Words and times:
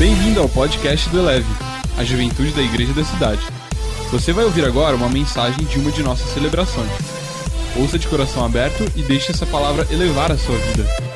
Bem-vindo 0.00 0.40
ao 0.40 0.48
podcast 0.48 1.10
do 1.10 1.18
Eleve, 1.18 1.44
a 1.98 2.02
juventude 2.02 2.52
da 2.52 2.62
igreja 2.62 2.94
da 2.94 3.04
cidade. 3.04 3.42
Você 4.10 4.32
vai 4.32 4.46
ouvir 4.46 4.64
agora 4.64 4.96
uma 4.96 5.10
mensagem 5.10 5.62
de 5.66 5.78
uma 5.78 5.92
de 5.92 6.02
nossas 6.02 6.32
celebrações. 6.32 6.90
Ouça 7.76 7.98
de 7.98 8.08
coração 8.08 8.42
aberto 8.42 8.82
e 8.96 9.02
deixe 9.02 9.30
essa 9.30 9.44
palavra 9.44 9.86
elevar 9.90 10.32
a 10.32 10.38
sua 10.38 10.56
vida. 10.56 11.09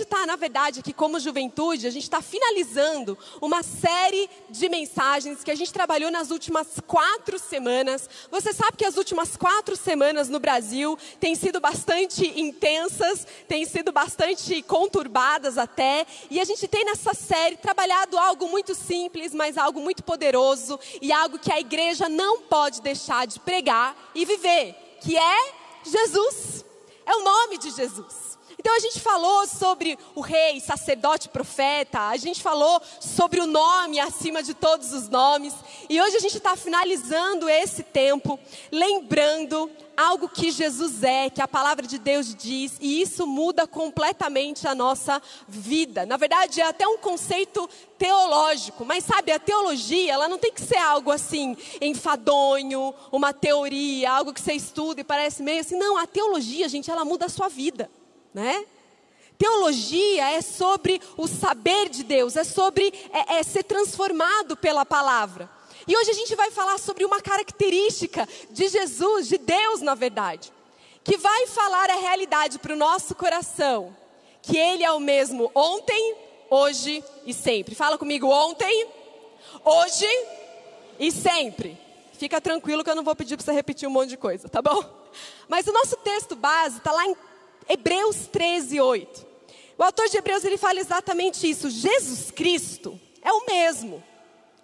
Gente, 0.00 0.06
está, 0.14 0.24
na 0.24 0.36
verdade, 0.36 0.80
aqui 0.80 0.94
como 0.94 1.20
juventude, 1.20 1.86
a 1.86 1.90
gente 1.90 2.04
está 2.04 2.22
finalizando 2.22 3.18
uma 3.38 3.62
série 3.62 4.30
de 4.48 4.66
mensagens 4.66 5.44
que 5.44 5.50
a 5.50 5.54
gente 5.54 5.70
trabalhou 5.74 6.10
nas 6.10 6.30
últimas 6.30 6.68
quatro 6.86 7.38
semanas. 7.38 8.08
Você 8.30 8.50
sabe 8.54 8.78
que 8.78 8.84
as 8.86 8.96
últimas 8.96 9.36
quatro 9.36 9.76
semanas 9.76 10.30
no 10.30 10.40
Brasil 10.40 10.96
têm 11.20 11.34
sido 11.34 11.60
bastante 11.60 12.26
intensas, 12.40 13.26
têm 13.46 13.66
sido 13.66 13.92
bastante 13.92 14.62
conturbadas 14.62 15.58
até. 15.58 16.06
E 16.30 16.40
a 16.40 16.44
gente 16.44 16.66
tem 16.66 16.82
nessa 16.86 17.12
série 17.12 17.58
trabalhado 17.58 18.16
algo 18.16 18.48
muito 18.48 18.74
simples, 18.74 19.34
mas 19.34 19.58
algo 19.58 19.80
muito 19.80 20.02
poderoso 20.02 20.80
e 21.02 21.12
algo 21.12 21.38
que 21.38 21.52
a 21.52 21.60
igreja 21.60 22.08
não 22.08 22.40
pode 22.40 22.80
deixar 22.80 23.26
de 23.26 23.38
pregar 23.38 23.94
e 24.14 24.24
viver, 24.24 24.74
que 25.02 25.18
é 25.18 25.52
Jesus. 25.84 26.64
É 27.04 27.14
o 27.14 27.22
nome 27.22 27.58
de 27.58 27.70
Jesus. 27.70 28.30
Então 28.60 28.76
a 28.76 28.78
gente 28.78 29.00
falou 29.00 29.46
sobre 29.46 29.98
o 30.14 30.20
rei, 30.20 30.60
sacerdote, 30.60 31.30
profeta, 31.30 31.98
a 32.08 32.16
gente 32.18 32.42
falou 32.42 32.78
sobre 33.00 33.40
o 33.40 33.46
nome 33.46 33.98
acima 33.98 34.42
de 34.42 34.52
todos 34.52 34.92
os 34.92 35.08
nomes, 35.08 35.54
e 35.88 35.98
hoje 35.98 36.18
a 36.18 36.20
gente 36.20 36.36
está 36.36 36.54
finalizando 36.54 37.48
esse 37.48 37.82
tempo, 37.82 38.38
lembrando 38.70 39.70
algo 39.96 40.28
que 40.28 40.50
Jesus 40.50 41.02
é, 41.02 41.30
que 41.30 41.40
a 41.40 41.48
palavra 41.48 41.86
de 41.86 41.98
Deus 41.98 42.34
diz, 42.34 42.76
e 42.82 43.00
isso 43.00 43.26
muda 43.26 43.66
completamente 43.66 44.68
a 44.68 44.74
nossa 44.74 45.22
vida. 45.48 46.04
Na 46.04 46.18
verdade, 46.18 46.60
é 46.60 46.64
até 46.66 46.86
um 46.86 46.98
conceito 46.98 47.66
teológico, 47.96 48.84
mas 48.84 49.04
sabe, 49.04 49.32
a 49.32 49.38
teologia, 49.38 50.12
ela 50.12 50.28
não 50.28 50.36
tem 50.36 50.52
que 50.52 50.60
ser 50.60 50.76
algo 50.76 51.10
assim, 51.10 51.56
enfadonho, 51.80 52.92
uma 53.10 53.32
teoria, 53.32 54.12
algo 54.12 54.34
que 54.34 54.40
você 54.42 54.52
estuda 54.52 55.00
e 55.00 55.04
parece 55.04 55.42
meio 55.42 55.60
assim. 55.62 55.78
Não, 55.78 55.96
a 55.96 56.06
teologia, 56.06 56.68
gente, 56.68 56.90
ela 56.90 57.06
muda 57.06 57.24
a 57.24 57.30
sua 57.30 57.48
vida 57.48 57.90
né? 58.32 58.64
Teologia 59.38 60.32
é 60.32 60.42
sobre 60.42 61.00
o 61.16 61.26
saber 61.26 61.88
de 61.88 62.04
Deus, 62.04 62.36
é 62.36 62.44
sobre 62.44 62.92
é, 63.12 63.36
é 63.36 63.42
ser 63.42 63.62
transformado 63.62 64.56
pela 64.56 64.84
palavra. 64.84 65.48
E 65.86 65.96
hoje 65.96 66.10
a 66.10 66.14
gente 66.14 66.36
vai 66.36 66.50
falar 66.50 66.78
sobre 66.78 67.04
uma 67.04 67.20
característica 67.22 68.28
de 68.50 68.68
Jesus, 68.68 69.28
de 69.28 69.38
Deus, 69.38 69.80
na 69.80 69.94
verdade, 69.94 70.52
que 71.02 71.16
vai 71.16 71.46
falar 71.46 71.88
a 71.88 71.96
realidade 71.96 72.58
para 72.58 72.74
o 72.74 72.76
nosso 72.76 73.14
coração, 73.14 73.96
que 74.42 74.58
Ele 74.58 74.84
é 74.84 74.92
o 74.92 75.00
mesmo 75.00 75.50
ontem, 75.54 76.16
hoje 76.50 77.02
e 77.24 77.32
sempre. 77.32 77.74
Fala 77.74 77.96
comigo, 77.96 78.28
ontem, 78.28 78.88
hoje 79.64 80.06
e 80.98 81.10
sempre. 81.10 81.78
Fica 82.12 82.40
tranquilo 82.42 82.84
que 82.84 82.90
eu 82.90 82.94
não 82.94 83.02
vou 83.02 83.16
pedir 83.16 83.36
para 83.38 83.46
você 83.46 83.52
repetir 83.52 83.88
um 83.88 83.92
monte 83.92 84.10
de 84.10 84.16
coisa, 84.18 84.50
tá 84.50 84.60
bom? 84.60 84.84
Mas 85.48 85.66
o 85.66 85.72
nosso 85.72 85.96
texto 85.96 86.36
base 86.36 86.76
está 86.76 86.92
lá 86.92 87.06
em 87.06 87.16
Hebreus 87.68 88.26
13, 88.26 88.80
8. 88.80 89.26
O 89.78 89.82
autor 89.82 90.08
de 90.08 90.18
Hebreus 90.18 90.44
ele 90.44 90.58
fala 90.58 90.78
exatamente 90.78 91.48
isso. 91.48 91.70
Jesus 91.70 92.30
Cristo 92.30 93.00
é 93.22 93.32
o 93.32 93.46
mesmo, 93.46 94.02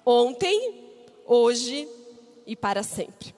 ontem, 0.04 0.74
hoje 1.24 1.88
e 2.46 2.54
para 2.54 2.82
sempre. 2.82 3.34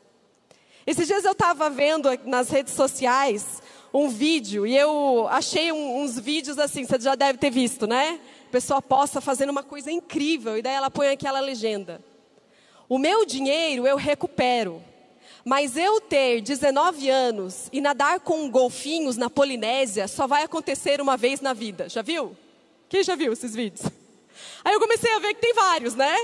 Esses 0.87 1.07
dias 1.07 1.25
eu 1.25 1.33
estava 1.33 1.69
vendo 1.69 2.09
nas 2.25 2.51
redes 2.51 2.73
sociais 2.73 3.63
um 3.93 4.09
vídeo 4.09 4.67
e 4.67 4.77
eu 4.77 5.27
achei 5.31 5.73
um, 5.73 6.03
uns 6.03 6.19
vídeos 6.19 6.59
assim, 6.59 6.85
você 6.85 6.99
já 6.99 7.15
deve 7.15 7.39
ter 7.39 7.51
visto, 7.51 7.87
né? 7.87 8.21
A 8.49 8.51
pessoa 8.51 8.81
posta 8.83 9.21
fazendo 9.21 9.51
uma 9.51 9.63
coisa 9.63 9.91
incrível 9.91 10.57
e 10.57 10.63
daí 10.63 10.75
ela 10.75 10.91
põe 10.91 11.09
aquela 11.09 11.41
legenda: 11.41 12.03
O 12.89 12.99
meu 12.99 13.25
dinheiro 13.25 13.87
eu 13.87 13.97
recupero, 13.97 14.83
mas 15.49 15.79
eu 15.79 15.99
ter 15.99 16.43
19 16.43 17.09
anos 17.09 17.71
e 17.73 17.81
nadar 17.81 18.21
com 18.21 18.51
golfinhos 18.51 19.17
na 19.17 19.31
Polinésia 19.31 20.07
só 20.07 20.27
vai 20.27 20.43
acontecer 20.43 21.01
uma 21.01 21.17
vez 21.17 21.41
na 21.41 21.55
vida. 21.55 21.89
Já 21.89 22.03
viu? 22.03 22.37
Quem 22.87 23.03
já 23.03 23.17
viu 23.17 23.33
esses 23.33 23.55
vídeos? 23.55 23.91
Aí 24.63 24.75
eu 24.75 24.79
comecei 24.79 25.11
a 25.11 25.19
ver 25.19 25.33
que 25.33 25.41
tem 25.41 25.55
vários, 25.55 25.95
né? 25.95 26.15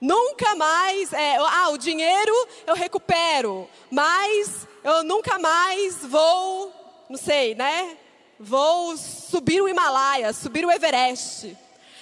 Nunca 0.00 0.56
mais, 0.56 1.12
é, 1.12 1.36
ah, 1.36 1.68
o 1.68 1.78
dinheiro 1.78 2.32
eu 2.66 2.74
recupero, 2.74 3.68
mas 3.88 4.66
eu 4.82 5.04
nunca 5.04 5.38
mais 5.38 5.98
vou, 5.98 6.72
não 7.08 7.16
sei, 7.16 7.54
né? 7.54 7.96
Vou 8.40 8.96
subir 8.96 9.62
o 9.62 9.68
Himalaia, 9.68 10.32
subir 10.32 10.66
o 10.66 10.72
Everest. 10.72 11.56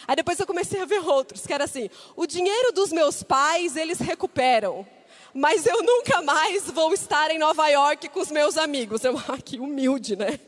Aí 0.09 0.17
depois 0.17 0.41
eu 0.41 0.47
comecei 0.47 0.81
a 0.81 0.87
ver 0.87 1.07
outros, 1.07 1.47
que 1.47 1.53
era 1.53 1.65
assim: 1.65 1.91
o 2.17 2.27
dinheiro 2.27 2.73
dos 2.73 2.91
meus 2.91 3.23
pais 3.23 3.77
eles 3.77 3.99
recuperam, 3.99 4.87
mas 5.35 5.67
eu 5.67 5.83
nunca 5.83 6.23
mais 6.23 6.71
vou 6.71 6.93
estar 6.93 7.31
em 7.31 7.39
Nova 7.39 7.69
York 7.69 8.09
com 8.09 8.21
os 8.21 8.31
meus 8.31 8.57
amigos. 8.57 9.05
Eu, 9.05 9.17
ah, 9.29 9.39
que 9.39 9.59
humilde, 9.59 10.17
né? 10.17 10.39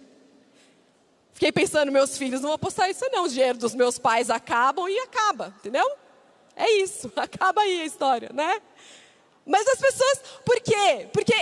Fiquei 1.32 1.52
pensando, 1.52 1.90
meus 1.90 2.16
filhos, 2.16 2.40
não 2.40 2.50
vou 2.50 2.58
postar 2.58 2.88
isso 2.88 3.04
não. 3.10 3.24
O 3.24 3.28
dinheiro 3.28 3.58
dos 3.58 3.74
meus 3.74 3.98
pais 3.98 4.30
acabam 4.30 4.88
e 4.88 4.98
acaba, 5.00 5.54
entendeu? 5.58 5.90
É 6.54 6.70
isso, 6.78 7.10
acaba 7.16 7.62
aí 7.62 7.80
a 7.82 7.84
história, 7.84 8.30
né? 8.32 8.60
Mas 9.44 9.66
as 9.66 9.78
pessoas, 9.78 10.18
por 10.44 10.60
quê? 10.60 11.08
Porque 11.12 11.34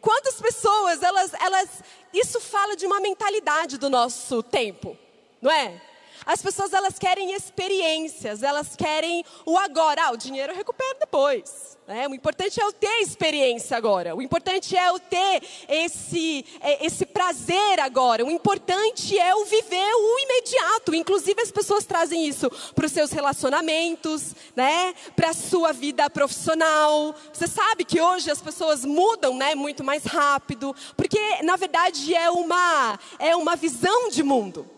quantas 0.00 0.40
pessoas, 0.40 1.02
elas, 1.02 1.32
elas, 1.34 1.68
isso 2.12 2.40
fala 2.40 2.76
de 2.76 2.86
uma 2.86 3.00
mentalidade 3.00 3.78
do 3.78 3.90
nosso 3.90 4.42
tempo, 4.42 4.96
não 5.42 5.50
é? 5.50 5.82
As 6.26 6.42
pessoas, 6.42 6.72
elas 6.72 6.98
querem 6.98 7.32
experiências, 7.34 8.42
elas 8.42 8.74
querem 8.74 9.24
o 9.46 9.56
agora. 9.56 10.06
Ah, 10.06 10.10
o 10.10 10.16
dinheiro 10.16 10.52
eu 10.52 10.56
recupero 10.56 10.98
depois. 10.98 11.78
É, 11.86 12.08
o 12.08 12.14
importante 12.14 12.60
é 12.60 12.64
eu 12.64 12.72
ter 12.72 13.00
experiência 13.00 13.76
agora. 13.76 14.16
O 14.16 14.20
importante 14.20 14.76
é 14.76 14.88
eu 14.88 14.98
ter 14.98 15.40
esse, 15.68 16.44
é, 16.60 16.84
esse 16.84 17.06
prazer 17.06 17.78
agora. 17.78 18.24
O 18.24 18.30
importante 18.30 19.16
é 19.16 19.30
eu 19.30 19.44
viver 19.44 19.94
o 19.94 20.18
imediato. 20.18 20.96
Inclusive 20.96 21.40
as 21.40 21.52
pessoas 21.52 21.86
trazem 21.86 22.26
isso 22.26 22.50
para 22.74 22.86
os 22.86 22.92
seus 22.92 23.12
relacionamentos, 23.12 24.34
né? 24.56 24.94
Para 25.14 25.30
a 25.30 25.34
sua 25.34 25.72
vida 25.72 26.10
profissional. 26.10 27.14
Você 27.32 27.46
sabe 27.46 27.84
que 27.84 28.00
hoje 28.00 28.32
as 28.32 28.42
pessoas 28.42 28.84
mudam, 28.84 29.36
né? 29.36 29.54
Muito 29.54 29.84
mais 29.84 30.04
rápido, 30.04 30.74
porque 30.96 31.20
na 31.44 31.54
verdade 31.54 32.12
é 32.12 32.28
uma 32.28 32.98
é 33.20 33.36
uma 33.36 33.54
visão 33.54 34.08
de 34.08 34.24
mundo. 34.24 34.75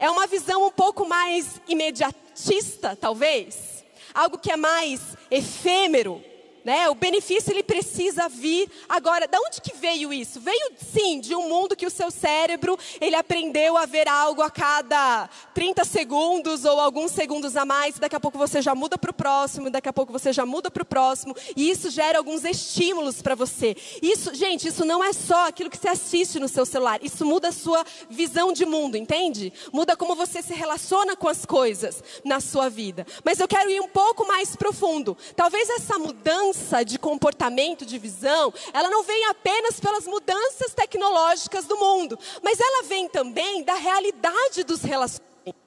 É 0.00 0.08
uma 0.08 0.26
visão 0.26 0.66
um 0.66 0.70
pouco 0.70 1.06
mais 1.06 1.60
imediatista, 1.68 2.96
talvez. 2.96 3.84
Algo 4.14 4.38
que 4.38 4.50
é 4.50 4.56
mais 4.56 5.14
efêmero. 5.30 6.24
Né? 6.64 6.88
O 6.88 6.94
benefício 6.94 7.52
ele 7.52 7.62
precisa 7.62 8.28
vir 8.28 8.70
agora. 8.88 9.26
Da 9.26 9.38
onde 9.40 9.60
que 9.60 9.74
veio 9.76 10.12
isso? 10.12 10.40
Veio 10.40 10.72
sim 10.92 11.20
de 11.20 11.34
um 11.34 11.48
mundo 11.48 11.74
que 11.74 11.86
o 11.86 11.90
seu 11.90 12.10
cérebro 12.10 12.78
ele 13.00 13.16
aprendeu 13.16 13.76
a 13.76 13.86
ver 13.86 14.08
algo 14.08 14.42
a 14.42 14.50
cada 14.50 15.28
30 15.54 15.84
segundos 15.84 16.64
ou 16.64 16.78
alguns 16.78 17.12
segundos 17.12 17.56
a 17.56 17.64
mais. 17.64 17.98
Daqui 17.98 18.16
a 18.16 18.20
pouco 18.20 18.36
você 18.36 18.60
já 18.60 18.74
muda 18.74 18.98
para 18.98 19.10
o 19.10 19.14
próximo, 19.14 19.70
daqui 19.70 19.88
a 19.88 19.92
pouco 19.92 20.12
você 20.12 20.32
já 20.32 20.44
muda 20.44 20.70
para 20.70 20.82
o 20.82 20.86
próximo 20.86 21.34
e 21.56 21.70
isso 21.70 21.90
gera 21.90 22.18
alguns 22.18 22.44
estímulos 22.44 23.22
para 23.22 23.34
você. 23.34 23.76
Isso, 24.02 24.34
gente, 24.34 24.68
isso 24.68 24.84
não 24.84 25.02
é 25.02 25.12
só 25.12 25.48
aquilo 25.48 25.70
que 25.70 25.78
você 25.78 25.88
assiste 25.88 26.38
no 26.38 26.48
seu 26.48 26.66
celular. 26.66 27.02
Isso 27.02 27.24
muda 27.24 27.48
a 27.48 27.52
sua 27.52 27.84
visão 28.08 28.52
de 28.52 28.66
mundo, 28.66 28.96
entende? 28.96 29.52
Muda 29.72 29.96
como 29.96 30.14
você 30.14 30.42
se 30.42 30.52
relaciona 30.52 31.16
com 31.16 31.28
as 31.28 31.46
coisas 31.46 32.02
na 32.24 32.40
sua 32.40 32.68
vida. 32.68 33.06
Mas 33.24 33.40
eu 33.40 33.48
quero 33.48 33.70
ir 33.70 33.80
um 33.80 33.88
pouco 33.88 34.26
mais 34.26 34.54
profundo. 34.56 35.16
Talvez 35.34 35.68
essa 35.70 35.98
mudança 35.98 36.49
mudança 36.50 36.84
de 36.84 36.98
comportamento, 36.98 37.86
de 37.86 37.98
visão, 37.98 38.52
ela 38.72 38.90
não 38.90 39.02
vem 39.02 39.26
apenas 39.26 39.78
pelas 39.78 40.06
mudanças 40.06 40.74
tecnológicas 40.74 41.64
do 41.64 41.76
mundo, 41.76 42.18
mas 42.42 42.58
ela 42.58 42.82
vem 42.84 43.08
também 43.08 43.62
da 43.62 43.74
realidade 43.74 44.64
dos 44.64 44.82
relacionamentos. 44.82 45.60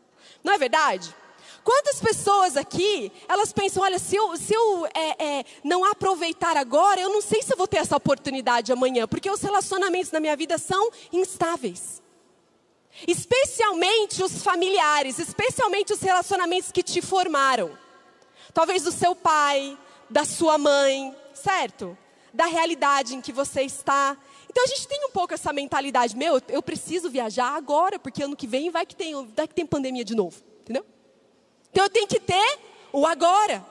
Não 0.44 0.54
é 0.54 0.58
verdade? 0.58 1.16
Quantas 1.64 2.02
pessoas 2.02 2.58
aqui, 2.58 3.10
elas 3.30 3.54
pensam, 3.54 3.84
olha, 3.84 3.98
se 3.98 4.18
eu, 4.18 4.36
se 4.36 4.54
eu 4.54 4.86
é, 4.88 5.26
é, 5.40 5.46
não 5.64 5.86
aproveitar 5.86 6.58
agora, 6.58 7.00
eu 7.00 7.10
não 7.10 7.22
sei 7.22 7.42
se 7.42 7.54
eu 7.54 7.58
vou 7.58 7.68
ter 7.68 7.78
essa 7.78 7.96
oportunidade 7.96 8.72
amanhã, 8.72 9.08
porque 9.08 9.32
os 9.32 9.42
relacionamentos 9.42 10.12
na 10.12 10.20
minha 10.20 10.36
vida 10.36 10.58
são 10.58 10.92
instáveis. 11.14 12.02
Especialmente 13.08 14.22
os 14.22 14.44
familiares, 14.44 15.18
especialmente 15.18 15.94
os 15.94 16.02
relacionamentos 16.02 16.72
que 16.72 16.84
te 16.84 17.02
formaram. 17.02 17.72
Talvez 18.54 18.84
do 18.84 18.92
seu 18.92 19.16
pai, 19.16 19.78
da 20.10 20.26
sua 20.26 20.58
mãe, 20.58 21.16
certo? 21.34 21.98
Da 22.34 22.46
realidade 22.46 23.16
em 23.16 23.22
que 23.22 23.32
você 23.32 23.62
está. 23.62 24.18
Então 24.50 24.64
a 24.64 24.68
gente 24.68 24.88
tem 24.88 25.06
um 25.06 25.12
pouco 25.12 25.34
essa 25.34 25.52
mentalidade, 25.52 26.16
meu, 26.16 26.42
eu 26.48 26.62
preciso 26.62 27.10
viajar 27.10 27.56
agora, 27.56 27.98
porque 27.98 28.24
ano 28.24 28.36
que 28.36 28.48
vem 28.48 28.70
vai 28.70 28.86
que 28.86 28.96
tem, 28.96 29.14
vai 29.28 29.48
que 29.48 29.56
tem 29.56 29.66
pandemia 29.66 30.06
de 30.06 30.16
novo, 30.16 30.38
entendeu? 30.62 30.86
Então 31.72 31.86
eu 31.86 31.90
tenho 31.90 32.08
que 32.08 32.20
ter 32.20 32.60
o 32.92 33.06
agora. 33.08 33.66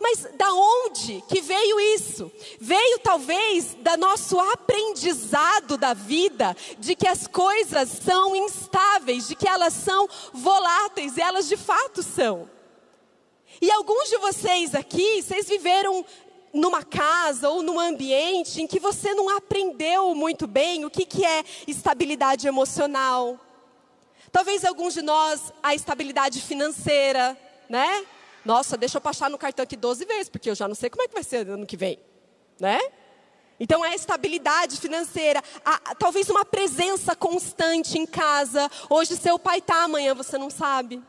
Mas 0.00 0.26
da 0.36 0.52
onde 0.52 1.22
que 1.28 1.40
veio 1.40 1.78
isso? 1.78 2.30
Veio 2.58 2.98
talvez 2.98 3.76
da 3.80 3.96
nosso 3.96 4.38
aprendizado 4.38 5.76
da 5.76 5.94
vida, 5.94 6.56
de 6.78 6.96
que 6.96 7.06
as 7.06 7.26
coisas 7.26 7.88
são 7.88 8.34
instáveis, 8.34 9.28
de 9.28 9.36
que 9.36 9.48
elas 9.48 9.72
são 9.72 10.08
voláteis, 10.32 11.16
e 11.16 11.20
elas 11.20 11.48
de 11.48 11.56
fato 11.56 12.02
são. 12.02 12.48
E 13.64 13.70
alguns 13.70 14.10
de 14.10 14.18
vocês 14.18 14.74
aqui, 14.74 15.22
vocês 15.22 15.48
viveram 15.48 16.04
numa 16.52 16.84
casa 16.84 17.48
ou 17.48 17.62
num 17.62 17.80
ambiente 17.80 18.60
em 18.60 18.66
que 18.66 18.78
você 18.78 19.14
não 19.14 19.34
aprendeu 19.34 20.14
muito 20.14 20.46
bem 20.46 20.84
o 20.84 20.90
que, 20.90 21.06
que 21.06 21.24
é 21.24 21.42
estabilidade 21.66 22.46
emocional. 22.46 23.40
Talvez 24.30 24.66
alguns 24.66 24.92
de 24.92 25.00
nós 25.00 25.50
a 25.62 25.74
estabilidade 25.74 26.42
financeira, 26.42 27.34
né? 27.66 28.04
Nossa, 28.44 28.76
deixa 28.76 28.98
eu 28.98 29.00
passar 29.00 29.30
no 29.30 29.38
cartão 29.38 29.62
aqui 29.62 29.76
12 29.76 30.04
vezes, 30.04 30.28
porque 30.28 30.50
eu 30.50 30.54
já 30.54 30.68
não 30.68 30.74
sei 30.74 30.90
como 30.90 31.02
é 31.02 31.08
que 31.08 31.14
vai 31.14 31.24
ser 31.24 31.48
ano 31.48 31.64
que 31.64 31.78
vem, 31.78 31.98
né? 32.60 32.78
Então 33.58 33.82
é 33.82 33.92
a 33.92 33.94
estabilidade 33.94 34.78
financeira, 34.78 35.42
a, 35.64 35.94
talvez 35.94 36.28
uma 36.28 36.44
presença 36.44 37.16
constante 37.16 37.98
em 37.98 38.04
casa. 38.04 38.70
Hoje 38.90 39.16
seu 39.16 39.38
pai 39.38 39.60
está, 39.60 39.84
amanhã 39.84 40.14
você 40.14 40.36
não 40.36 40.50
sabe. 40.50 41.02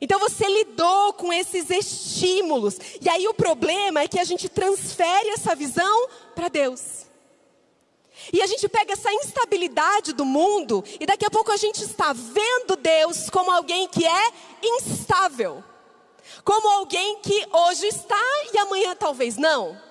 Então 0.00 0.18
você 0.18 0.46
lidou 0.46 1.12
com 1.12 1.32
esses 1.32 1.68
estímulos. 1.70 2.78
E 3.00 3.08
aí 3.08 3.28
o 3.28 3.34
problema 3.34 4.00
é 4.00 4.08
que 4.08 4.18
a 4.18 4.24
gente 4.24 4.48
transfere 4.48 5.28
essa 5.30 5.54
visão 5.54 6.08
para 6.34 6.48
Deus. 6.48 7.06
E 8.32 8.40
a 8.42 8.46
gente 8.46 8.68
pega 8.68 8.92
essa 8.92 9.12
instabilidade 9.12 10.12
do 10.12 10.24
mundo 10.24 10.84
e 10.98 11.06
daqui 11.06 11.24
a 11.24 11.30
pouco 11.30 11.50
a 11.52 11.56
gente 11.56 11.82
está 11.82 12.12
vendo 12.12 12.76
Deus 12.76 13.30
como 13.30 13.50
alguém 13.50 13.88
que 13.88 14.04
é 14.04 14.32
instável 14.62 15.64
como 16.44 16.68
alguém 16.68 17.20
que 17.20 17.46
hoje 17.52 17.86
está 17.86 18.20
e 18.52 18.58
amanhã 18.58 18.94
talvez 18.94 19.36
não. 19.36 19.89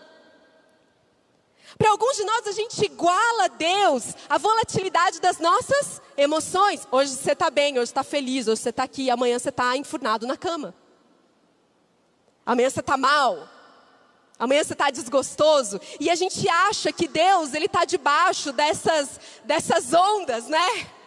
Para 1.80 1.92
alguns 1.92 2.18
de 2.18 2.26
nós, 2.26 2.46
a 2.46 2.52
gente 2.52 2.84
iguala 2.84 3.46
a 3.46 3.48
Deus 3.48 4.14
a 4.30 4.38
volatilidade 4.38 5.22
das 5.22 5.40
nossas 5.40 6.02
emoções. 6.18 6.86
Hoje 6.92 7.12
você 7.12 7.32
está 7.32 7.50
bem, 7.50 7.80
hoje 7.80 7.86
está 7.86 8.04
feliz, 8.04 8.50
hoje 8.50 8.62
você 8.62 8.70
está 8.70 8.84
aqui, 8.84 9.10
amanhã 9.10 9.40
você 9.40 9.48
está 9.48 9.78
enfurnado 9.78 10.28
na 10.28 10.36
cama. 10.36 10.76
Amanhã 12.46 12.70
você 12.70 12.82
está 12.82 12.98
mal. 12.98 13.48
Amanhã 14.38 14.62
você 14.62 14.74
está 14.74 14.90
desgostoso. 14.90 15.80
E 16.02 16.10
a 16.10 16.16
gente 16.16 16.50
acha 16.50 16.92
que 16.92 17.08
Deus, 17.08 17.54
Ele 17.54 17.68
está 17.68 17.86
debaixo 17.86 18.52
dessas, 18.52 19.18
dessas 19.46 19.94
ondas, 19.94 20.50
né? 20.50 20.99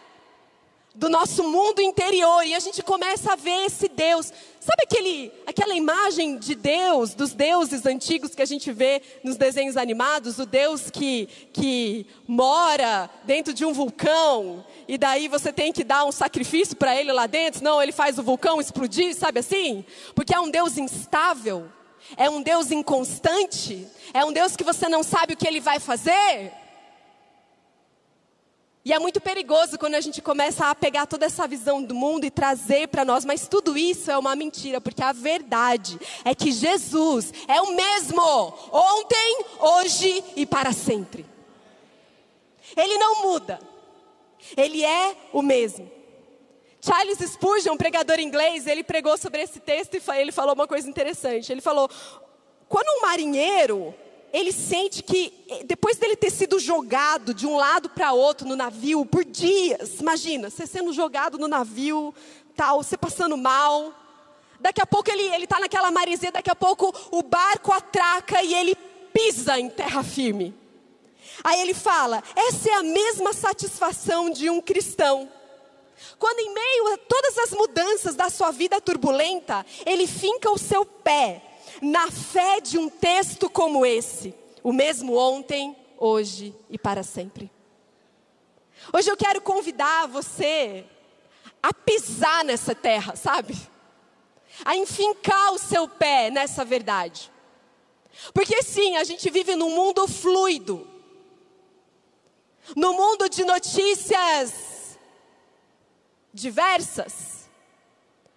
Do 0.95 1.09
nosso 1.09 1.43
mundo 1.43 1.81
interior 1.81 2.45
e 2.45 2.53
a 2.53 2.59
gente 2.59 2.83
começa 2.83 3.33
a 3.33 3.35
ver 3.35 3.65
esse 3.65 3.87
Deus. 3.87 4.31
Sabe 4.59 4.83
aquele, 4.83 5.31
aquela 5.45 5.73
imagem 5.73 6.37
de 6.37 6.53
Deus, 6.53 7.15
dos 7.15 7.33
deuses 7.33 7.85
antigos 7.85 8.35
que 8.35 8.41
a 8.41 8.45
gente 8.45 8.71
vê 8.71 9.01
nos 9.23 9.35
desenhos 9.35 9.75
animados? 9.75 10.37
O 10.37 10.45
Deus 10.45 10.91
que, 10.91 11.27
que 11.51 12.05
mora 12.27 13.09
dentro 13.23 13.53
de 13.53 13.65
um 13.65 13.73
vulcão 13.73 14.63
e 14.87 14.97
daí 14.97 15.27
você 15.27 15.51
tem 15.51 15.73
que 15.73 15.83
dar 15.83 16.05
um 16.05 16.11
sacrifício 16.11 16.75
para 16.75 16.95
ele 16.95 17.11
lá 17.11 17.25
dentro? 17.25 17.63
Não, 17.63 17.81
ele 17.81 17.91
faz 17.91 18.19
o 18.19 18.23
vulcão 18.23 18.61
explodir, 18.61 19.15
sabe 19.15 19.39
assim? 19.39 19.83
Porque 20.13 20.35
é 20.35 20.39
um 20.39 20.49
Deus 20.49 20.77
instável, 20.77 21.67
é 22.15 22.29
um 22.29 22.41
Deus 22.41 22.69
inconstante, 22.71 23.87
é 24.13 24.23
um 24.23 24.31
Deus 24.31 24.55
que 24.55 24.63
você 24.63 24.87
não 24.87 25.01
sabe 25.01 25.33
o 25.33 25.37
que 25.37 25.47
ele 25.47 25.59
vai 25.59 25.79
fazer. 25.79 26.62
E 28.85 28.91
é 28.91 28.99
muito 28.99 29.21
perigoso 29.21 29.79
quando 29.79 29.95
a 29.95 30.01
gente 30.01 30.21
começa 30.21 30.67
a 30.69 30.75
pegar 30.75 31.05
toda 31.05 31.25
essa 31.25 31.47
visão 31.47 31.81
do 31.81 31.95
mundo 31.95 32.25
e 32.25 32.31
trazer 32.31 32.89
para 32.89 33.05
nós, 33.05 33.23
mas 33.23 33.47
tudo 33.47 33.77
isso 33.77 34.11
é 34.11 34.17
uma 34.17 34.35
mentira, 34.35 34.81
porque 34.81 35.01
a 35.01 35.13
verdade 35.13 35.97
é 36.25 36.35
que 36.35 36.51
Jesus 36.51 37.31
é 37.47 37.61
o 37.61 37.73
mesmo, 37.73 38.21
ontem, 38.73 39.45
hoje 39.59 40.21
e 40.35 40.45
para 40.45 40.73
sempre. 40.73 41.25
Ele 42.75 42.97
não 42.97 43.21
muda, 43.21 43.57
ele 44.57 44.83
é 44.83 45.15
o 45.31 45.41
mesmo. 45.41 45.89
Charles 46.81 47.19
Spurgeon, 47.19 47.75
um 47.75 47.77
pregador 47.77 48.19
inglês, 48.19 48.67
ele 48.67 48.83
pregou 48.83 49.17
sobre 49.17 49.41
esse 49.41 49.61
texto 49.61 49.93
e 49.95 50.01
ele 50.19 50.33
falou 50.33 50.53
uma 50.53 50.67
coisa 50.67 50.89
interessante. 50.89 51.49
Ele 51.49 51.61
falou: 51.61 51.89
quando 52.67 52.89
um 52.97 53.01
marinheiro 53.03 53.95
ele 54.33 54.51
sente 54.51 55.03
que, 55.03 55.31
eh, 55.47 55.63
depois 55.63 55.97
dele 55.97 56.15
ter 56.15 56.31
sido 56.31 56.59
jogado 56.59 57.35
de 57.35 57.45
um 57.45 57.55
lado 57.55 57.87
para 57.87 58.13
outro 58.13 58.47
no 58.47 58.55
navio 58.55 59.05
por 59.05 59.23
dias, 59.23 59.99
imagina, 59.99 60.49
você 60.49 60.65
sendo 60.65 60.91
jogado 60.91 61.37
no 61.37 61.47
navio, 61.47 62.13
tal, 62.55 62.81
você 62.81 62.97
passando 62.97 63.37
mal. 63.37 63.93
Daqui 64.59 64.81
a 64.81 64.87
pouco 64.87 65.11
ele 65.11 65.43
está 65.43 65.59
naquela 65.59 65.91
maresia, 65.91 66.31
daqui 66.31 66.49
a 66.49 66.55
pouco 66.55 66.91
o 67.11 67.21
barco 67.21 67.71
atraca 67.71 68.41
e 68.41 68.55
ele 68.55 68.75
pisa 69.13 69.59
em 69.59 69.69
terra 69.69 70.03
firme. 70.03 70.55
Aí 71.43 71.61
ele 71.61 71.75
fala: 71.75 72.23
essa 72.35 72.71
é 72.71 72.73
a 72.73 72.83
mesma 72.83 73.33
satisfação 73.33 74.31
de 74.31 74.49
um 74.49 74.59
cristão. 74.59 75.29
Quando, 76.17 76.39
em 76.39 76.53
meio 76.53 76.93
a 76.93 76.97
todas 76.97 77.37
as 77.37 77.51
mudanças 77.51 78.15
da 78.15 78.29
sua 78.29 78.49
vida 78.49 78.81
turbulenta, 78.81 79.63
ele 79.85 80.07
finca 80.07 80.49
o 80.49 80.57
seu 80.57 80.85
pé 80.85 81.52
na 81.81 82.09
fé 82.11 82.59
de 82.61 82.77
um 82.77 82.89
texto 82.89 83.49
como 83.49 83.85
esse, 83.85 84.33
o 84.61 84.71
mesmo 84.71 85.15
ontem, 85.15 85.75
hoje 85.97 86.55
e 86.69 86.77
para 86.77 87.03
sempre. 87.03 87.51
Hoje 88.91 89.09
eu 89.09 89.17
quero 89.17 89.41
convidar 89.41 90.07
você 90.07 90.85
a 91.61 91.73
pisar 91.73 92.43
nessa 92.43 92.75
terra, 92.75 93.15
sabe? 93.15 93.57
A 94.65 94.75
enfincar 94.75 95.53
o 95.53 95.57
seu 95.57 95.87
pé 95.87 96.29
nessa 96.29 96.65
verdade. 96.65 97.31
Porque 98.33 98.61
sim, 98.61 98.97
a 98.97 99.03
gente 99.03 99.29
vive 99.29 99.55
num 99.55 99.71
mundo 99.71 100.07
fluido. 100.07 100.87
No 102.75 102.93
mundo 102.93 103.29
de 103.29 103.43
notícias 103.43 104.97
diversas 106.33 107.32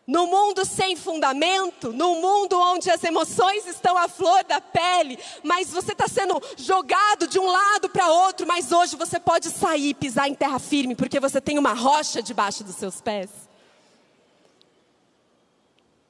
no 0.07 0.27
mundo 0.29 0.65
sem 0.65 0.95
fundamento, 0.95 1.93
no 1.93 2.15
mundo 2.17 2.57
onde 2.59 2.89
as 2.89 3.03
emoções 3.03 3.67
estão 3.67 3.99
à 3.99 4.07
flor 4.07 4.45
da 4.45 4.61
pele, 4.61 5.19
mas 5.43 5.71
você 5.71 5.93
está 5.93 6.07
sendo 6.07 6.41
jogado 6.57 7.27
de 7.27 7.39
um 7.39 7.47
lado 7.47 7.89
para 7.89 8.09
outro, 8.09 8.47
mas 8.47 8.71
hoje 8.71 8.95
você 8.95 9.19
pode 9.19 9.51
sair 9.51 9.95
pisar 9.95 10.29
em 10.29 10.35
terra 10.35 10.61
firme, 10.61 10.95
porque 10.95 11.19
você 11.19 11.41
tem 11.41 11.59
uma 11.59 11.73
rocha 11.73 12.23
debaixo 12.23 12.63
dos 12.63 12.77
seus 12.77 13.01
pés. 13.01 13.31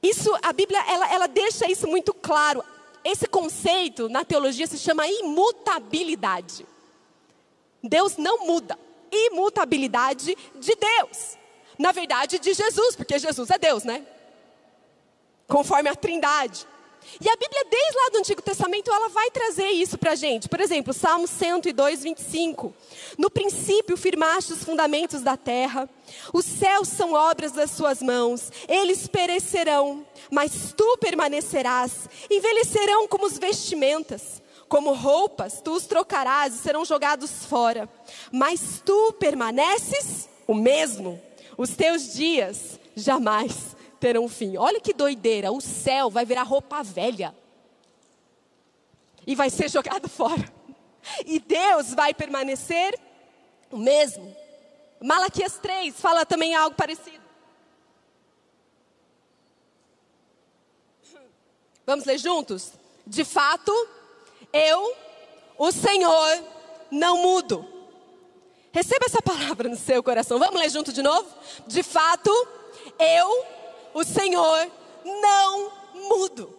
Isso, 0.03 0.31
a 0.43 0.53
Bíblia, 0.53 0.79
ela, 0.87 1.13
ela 1.13 1.27
deixa 1.27 1.69
isso 1.69 1.87
muito 1.87 2.13
claro. 2.13 2.63
Esse 3.03 3.27
conceito 3.27 4.07
na 4.07 4.23
teologia 4.23 4.67
se 4.67 4.77
chama 4.77 5.07
imutabilidade. 5.07 6.67
Deus 7.83 8.15
não 8.15 8.45
muda. 8.45 8.77
Imutabilidade 9.11 10.37
de 10.55 10.75
Deus 10.75 11.36
na 11.77 11.91
verdade, 11.91 12.39
de 12.39 12.53
Jesus, 12.53 12.95
porque 12.95 13.19
Jesus 13.19 13.49
é 13.49 13.57
Deus, 13.57 13.83
né? 13.83 14.05
Conforme 15.47 15.89
a 15.89 15.95
Trindade. 15.95 16.67
E 17.21 17.29
a 17.29 17.35
Bíblia, 17.35 17.63
desde 17.69 17.97
lá 17.97 18.09
do 18.09 18.17
Antigo 18.17 18.41
Testamento, 18.41 18.91
ela 18.91 19.09
vai 19.09 19.31
trazer 19.31 19.69
isso 19.69 19.97
para 19.97 20.11
a 20.11 20.15
gente. 20.15 20.49
Por 20.49 20.59
exemplo, 20.59 20.93
Salmo 20.93 21.27
102, 21.27 22.03
25. 22.03 22.73
No 23.17 23.29
princípio 23.29 23.95
firmaste 23.95 24.53
os 24.53 24.63
fundamentos 24.63 25.21
da 25.21 25.37
terra, 25.37 25.89
os 26.33 26.43
céus 26.45 26.89
são 26.89 27.13
obras 27.13 27.53
das 27.53 27.71
suas 27.71 28.01
mãos, 28.01 28.51
eles 28.67 29.07
perecerão, 29.07 30.05
mas 30.29 30.73
tu 30.75 30.97
permanecerás, 30.97 32.09
envelhecerão 32.29 33.07
como 33.07 33.25
os 33.25 33.37
vestimentas. 33.37 34.41
Como 34.67 34.91
roupas, 34.91 35.61
tu 35.61 35.71
os 35.71 35.85
trocarás 35.85 36.53
e 36.53 36.57
serão 36.57 36.83
jogados 36.83 37.45
fora, 37.45 37.87
mas 38.33 38.81
tu 38.83 39.13
permaneces 39.13 40.27
o 40.45 40.53
mesmo 40.53 41.21
os 41.57 41.75
teus 41.75 42.13
dias 42.13 42.79
jamais 42.95 43.75
terão 43.99 44.29
fim. 44.29 44.57
Olha 44.57 44.79
que 44.79 44.93
doideira, 44.93 45.51
o 45.51 45.59
céu 45.59 46.09
vai 46.09 46.23
virar 46.23 46.43
roupa 46.43 46.83
velha. 46.83 47.35
E 49.25 49.35
vai 49.35 49.49
ser 49.49 49.69
jogado 49.69 50.07
fora. 50.09 50.53
E 51.25 51.39
Deus 51.39 51.93
vai 51.93 52.13
permanecer 52.13 52.97
o 53.71 53.77
mesmo. 53.77 54.35
Malaquias 55.01 55.57
3 55.57 55.99
fala 55.99 56.25
também 56.25 56.55
algo 56.55 56.75
parecido. 56.75 57.25
Vamos 61.85 62.05
ler 62.05 62.17
juntos? 62.17 62.73
De 63.05 63.23
fato, 63.23 63.71
eu, 64.51 64.93
o 65.57 65.71
Senhor, 65.71 66.43
não 66.91 67.21
mudo. 67.21 67.76
Receba 68.77 69.07
essa 69.07 69.23
palavra 69.23 69.67
no 69.67 69.75
seu 69.75 70.03
coração. 70.03 70.37
Vamos 70.37 70.61
ler 70.61 70.69
junto 70.69 70.93
de 70.93 71.01
novo? 71.01 71.27
De 71.65 71.81
fato, 71.81 72.29
eu, 72.99 73.43
o 73.91 74.03
Senhor, 74.03 74.71
não 75.03 75.71
mudo. 75.95 76.55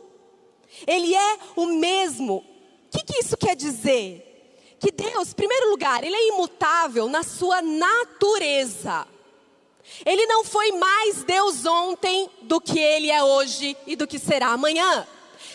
Ele 0.84 1.14
é 1.14 1.38
o 1.54 1.66
mesmo. 1.66 2.38
O 2.38 2.44
que, 2.90 3.04
que 3.04 3.20
isso 3.20 3.36
quer 3.36 3.54
dizer? 3.54 4.74
Que 4.80 4.90
Deus, 4.90 5.30
em 5.30 5.34
primeiro 5.36 5.70
lugar, 5.70 6.02
Ele 6.02 6.16
é 6.16 6.28
imutável 6.30 7.08
na 7.08 7.22
sua 7.22 7.62
natureza. 7.62 9.06
Ele 10.04 10.26
não 10.26 10.42
foi 10.42 10.72
mais 10.72 11.22
Deus 11.22 11.64
ontem 11.66 12.28
do 12.42 12.60
que 12.60 12.80
Ele 12.80 13.12
é 13.12 13.22
hoje 13.22 13.76
e 13.86 13.94
do 13.94 14.08
que 14.08 14.18
será 14.18 14.48
amanhã. 14.48 15.06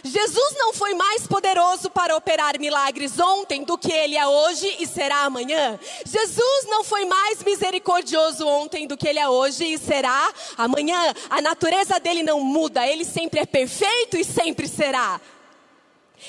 Jesus 0.03 0.55
não 0.57 0.73
foi 0.73 0.93
mais 0.93 1.27
poderoso 1.27 1.89
para 1.89 2.15
operar 2.15 2.59
milagres 2.59 3.19
ontem 3.19 3.63
do 3.63 3.77
que 3.77 3.91
ele 3.91 4.17
é 4.17 4.27
hoje 4.27 4.77
e 4.79 4.87
será 4.87 5.23
amanhã. 5.23 5.79
Jesus 6.05 6.65
não 6.67 6.83
foi 6.83 7.05
mais 7.05 7.43
misericordioso 7.43 8.47
ontem 8.47 8.87
do 8.87 8.97
que 8.97 9.07
ele 9.07 9.19
é 9.19 9.27
hoje 9.27 9.65
e 9.65 9.77
será 9.77 10.33
amanhã. 10.57 11.13
A 11.29 11.41
natureza 11.41 11.99
dele 11.99 12.23
não 12.23 12.41
muda, 12.41 12.87
ele 12.87 13.05
sempre 13.05 13.39
é 13.39 13.45
perfeito 13.45 14.17
e 14.17 14.23
sempre 14.23 14.67
será. 14.67 15.19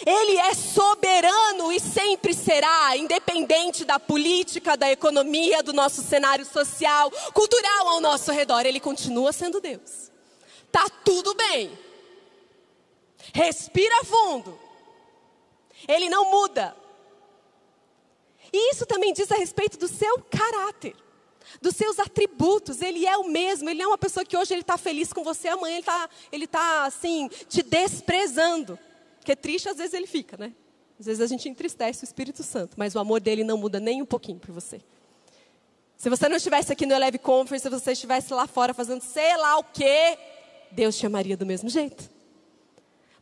Ele 0.05 0.37
é 0.39 0.55
soberano 0.55 1.71
e 1.71 1.79
sempre 1.79 2.35
será, 2.35 2.97
independente 2.97 3.85
da 3.85 4.01
política, 4.01 4.77
da 4.77 4.91
economia, 4.91 5.63
do 5.63 5.73
nosso 5.73 6.03
cenário 6.03 6.45
social, 6.45 7.11
cultural 7.33 7.89
ao 7.89 8.01
nosso 8.01 8.33
redor. 8.33 8.67
Ele 8.67 8.81
continua 8.81 9.33
sendo 9.33 9.61
Deus. 9.61 10.11
Tá 10.73 10.87
tudo 11.05 11.35
bem. 11.35 11.84
Respira 13.33 14.05
fundo. 14.05 14.59
Ele 15.89 16.09
não 16.09 16.31
muda. 16.31 16.77
E 18.53 18.71
isso 18.71 18.87
também 18.87 19.13
diz 19.13 19.31
a 19.33 19.37
respeito 19.37 19.79
do 19.79 19.89
seu 19.89 20.23
caráter, 20.31 20.95
dos 21.61 21.75
seus 21.75 21.99
atributos. 21.99 22.81
Ele 22.81 23.07
é 23.07 23.17
o 23.17 23.29
mesmo. 23.29 23.69
Ele 23.69 23.83
é 23.83 23.87
uma 23.87 23.99
pessoa 23.99 24.25
que 24.25 24.37
hoje 24.37 24.55
ele 24.55 24.61
está 24.61 24.77
feliz 24.77 25.13
com 25.13 25.25
você, 25.25 25.49
amanhã 25.49 25.75
ele 25.75 25.81
está, 25.81 26.11
ele 26.31 26.47
tá, 26.47 26.85
assim, 26.85 27.29
te 27.49 27.63
desprezando. 27.63 28.79
Porque 29.19 29.35
triste 29.35 29.69
às 29.69 29.77
vezes 29.77 29.95
ele 29.95 30.07
fica, 30.07 30.37
né? 30.37 30.53
Às 31.01 31.07
vezes 31.07 31.21
a 31.21 31.27
gente 31.27 31.49
entristece 31.49 32.05
o 32.05 32.07
Espírito 32.07 32.43
Santo, 32.43 32.75
mas 32.77 32.95
o 32.95 32.99
amor 32.99 33.21
dele 33.21 33.43
não 33.43 33.57
muda 33.57 33.81
nem 33.81 34.01
um 34.01 34.07
pouquinho 34.07 34.39
por 34.39 34.53
você. 34.53 34.81
Se 35.97 36.09
você 36.09 36.29
não 36.29 36.37
estivesse 36.37 36.73
aqui 36.73 36.87
no 36.87 36.95
Eleve 36.95 37.19
Conference, 37.19 37.63
se 37.63 37.71
você 37.71 37.93
estivesse 37.93 38.33
lá 38.33 38.47
fora 38.47 38.75
fazendo 38.75 39.01
sei 39.01 39.37
lá 39.37 39.59
o 39.59 39.65
quê, 39.65 40.19
Deus 40.71 40.97
te 40.97 41.07
amaria 41.07 41.37
do 41.37 41.47
mesmo 41.47 41.69
jeito. 41.69 42.14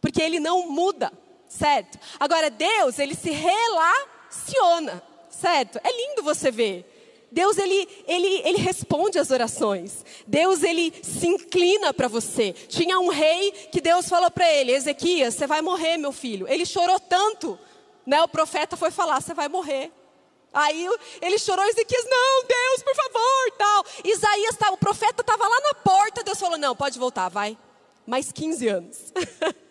Porque 0.02 0.20
ele 0.20 0.40
não 0.40 0.68
muda, 0.68 1.12
certo? 1.48 1.96
Agora, 2.18 2.50
Deus, 2.50 2.98
ele 2.98 3.14
se 3.14 3.30
relaciona, 3.30 5.00
certo? 5.30 5.78
É 5.82 5.90
lindo 5.90 6.24
você 6.24 6.50
ver. 6.50 6.88
Deus 7.30 7.56
ele, 7.56 7.88
ele, 8.06 8.42
ele 8.44 8.58
responde 8.58 9.18
às 9.18 9.30
orações. 9.30 10.04
Deus 10.26 10.64
ele 10.64 10.92
se 11.02 11.28
inclina 11.28 11.94
para 11.94 12.08
você. 12.08 12.52
Tinha 12.52 12.98
um 12.98 13.08
rei 13.08 13.52
que 13.70 13.80
Deus 13.80 14.08
falou 14.08 14.30
para 14.30 14.52
ele: 14.52 14.72
Ezequias, 14.72 15.34
você 15.34 15.46
vai 15.46 15.62
morrer, 15.62 15.96
meu 15.96 16.12
filho. 16.12 16.46
Ele 16.48 16.66
chorou 16.66 16.98
tanto, 16.98 17.58
né? 18.04 18.20
O 18.22 18.28
profeta 18.28 18.76
foi 18.76 18.90
falar: 18.90 19.22
você 19.22 19.32
vai 19.32 19.48
morrer. 19.48 19.90
Aí 20.52 20.86
ele 21.22 21.38
chorou, 21.38 21.64
Ezequias, 21.64 22.04
não, 22.10 22.44
Deus, 22.44 22.82
por 22.82 22.94
favor, 22.94 23.50
tal. 23.56 23.84
Isaías, 24.04 24.56
tá, 24.56 24.70
o 24.70 24.76
profeta 24.76 25.22
estava 25.22 25.48
lá 25.48 25.60
na 25.60 25.74
porta, 25.74 26.22
Deus 26.22 26.38
falou, 26.38 26.58
não, 26.58 26.76
pode 26.76 26.98
voltar, 26.98 27.30
vai. 27.30 27.56
Mais 28.06 28.30
15 28.30 28.68
anos. 28.68 29.12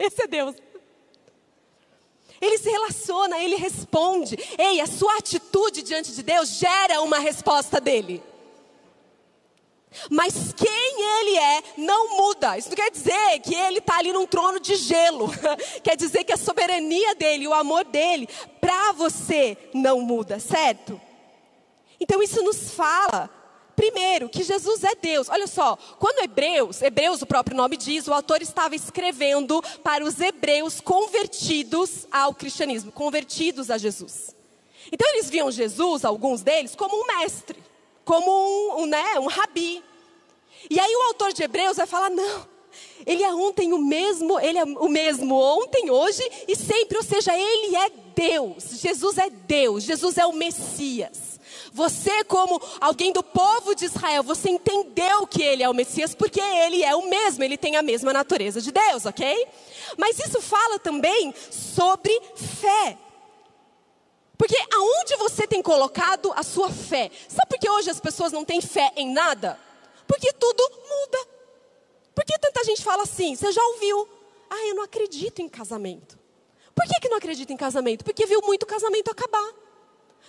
Esse 0.06 0.22
é 0.22 0.26
Deus. 0.26 0.56
Ele 2.40 2.56
se 2.56 2.70
relaciona, 2.70 3.38
ele 3.38 3.56
responde. 3.56 4.34
Ei, 4.58 4.80
a 4.80 4.86
sua 4.86 5.18
atitude 5.18 5.82
diante 5.82 6.12
de 6.12 6.22
Deus 6.22 6.48
gera 6.48 7.02
uma 7.02 7.18
resposta 7.18 7.78
dele. 7.78 8.22
Mas 10.08 10.54
quem 10.54 11.20
ele 11.20 11.36
é 11.36 11.62
não 11.76 12.16
muda. 12.16 12.56
Isso 12.56 12.70
não 12.70 12.76
quer 12.76 12.90
dizer 12.90 13.40
que 13.40 13.54
ele 13.54 13.78
está 13.78 13.98
ali 13.98 14.10
num 14.10 14.26
trono 14.26 14.58
de 14.58 14.74
gelo. 14.76 15.28
quer 15.84 15.96
dizer 15.96 16.24
que 16.24 16.32
a 16.32 16.38
soberania 16.38 17.14
dele, 17.14 17.46
o 17.46 17.52
amor 17.52 17.84
dele, 17.84 18.26
para 18.58 18.92
você 18.92 19.58
não 19.74 20.00
muda, 20.00 20.40
certo? 20.40 20.98
Então 22.00 22.22
isso 22.22 22.42
nos 22.42 22.70
fala 22.70 23.28
Primeiro, 23.80 24.28
que 24.28 24.42
Jesus 24.42 24.84
é 24.84 24.94
Deus. 24.94 25.30
Olha 25.30 25.46
só, 25.46 25.74
quando 25.98 26.22
Hebreus, 26.22 26.82
Hebreus, 26.82 27.22
o 27.22 27.26
próprio 27.26 27.56
nome 27.56 27.78
diz, 27.78 28.06
o 28.06 28.12
autor 28.12 28.42
estava 28.42 28.76
escrevendo 28.76 29.62
para 29.82 30.04
os 30.04 30.20
hebreus 30.20 30.82
convertidos 30.82 32.06
ao 32.12 32.34
cristianismo, 32.34 32.92
convertidos 32.92 33.70
a 33.70 33.78
Jesus. 33.78 34.36
Então 34.92 35.08
eles 35.08 35.30
viam 35.30 35.50
Jesus, 35.50 36.04
alguns 36.04 36.42
deles, 36.42 36.76
como 36.76 36.94
um 36.94 37.06
mestre, 37.06 37.58
como 38.04 38.30
um, 38.30 38.82
um, 38.82 38.86
né, 38.86 39.18
um 39.18 39.28
rabi. 39.28 39.82
E 40.68 40.78
aí 40.78 40.94
o 40.96 41.02
autor 41.04 41.32
de 41.32 41.42
Hebreus 41.42 41.78
vai 41.78 41.86
falar: 41.86 42.10
não, 42.10 42.46
ele 43.06 43.22
é 43.22 43.32
ontem 43.32 43.72
o 43.72 43.78
mesmo, 43.78 44.38
ele 44.40 44.58
é 44.58 44.64
o 44.64 44.90
mesmo 44.90 45.34
ontem, 45.34 45.90
hoje 45.90 46.22
e 46.46 46.54
sempre, 46.54 46.98
ou 46.98 47.02
seja, 47.02 47.32
ele 47.34 47.74
é 47.76 47.90
Deus. 48.14 48.78
Jesus 48.78 49.16
é 49.16 49.30
Deus, 49.30 49.84
Jesus 49.84 50.18
é 50.18 50.26
o 50.26 50.34
Messias. 50.34 51.39
Você, 51.72 52.24
como 52.24 52.60
alguém 52.80 53.12
do 53.12 53.22
povo 53.22 53.74
de 53.74 53.84
Israel, 53.84 54.22
você 54.22 54.50
entendeu 54.50 55.26
que 55.26 55.42
ele 55.42 55.62
é 55.62 55.68
o 55.68 55.74
Messias 55.74 56.14
porque 56.14 56.40
ele 56.40 56.82
é 56.82 56.94
o 56.94 57.08
mesmo, 57.08 57.44
ele 57.44 57.56
tem 57.56 57.76
a 57.76 57.82
mesma 57.82 58.12
natureza 58.12 58.60
de 58.60 58.72
Deus, 58.72 59.06
ok? 59.06 59.46
Mas 59.96 60.18
isso 60.18 60.40
fala 60.40 60.78
também 60.78 61.32
sobre 61.50 62.18
fé. 62.34 62.98
Porque 64.36 64.56
aonde 64.72 65.16
você 65.16 65.46
tem 65.46 65.62
colocado 65.62 66.32
a 66.34 66.42
sua 66.42 66.70
fé? 66.70 67.10
Sabe 67.28 67.48
por 67.48 67.58
que 67.58 67.70
hoje 67.70 67.90
as 67.90 68.00
pessoas 68.00 68.32
não 68.32 68.44
têm 68.44 68.60
fé 68.60 68.90
em 68.96 69.12
nada? 69.12 69.58
Porque 70.06 70.32
tudo 70.32 70.62
muda. 70.70 71.28
Por 72.14 72.24
que 72.24 72.38
tanta 72.38 72.64
gente 72.64 72.82
fala 72.82 73.02
assim? 73.02 73.36
Você 73.36 73.52
já 73.52 73.62
ouviu? 73.62 74.08
Ah, 74.48 74.66
eu 74.66 74.74
não 74.74 74.82
acredito 74.82 75.40
em 75.40 75.48
casamento. 75.48 76.18
Por 76.74 76.86
que, 76.86 77.00
que 77.00 77.08
não 77.08 77.18
acredita 77.18 77.52
em 77.52 77.56
casamento? 77.56 78.04
Porque 78.04 78.26
viu 78.26 78.40
muito 78.42 78.66
casamento 78.66 79.10
acabar. 79.10 79.52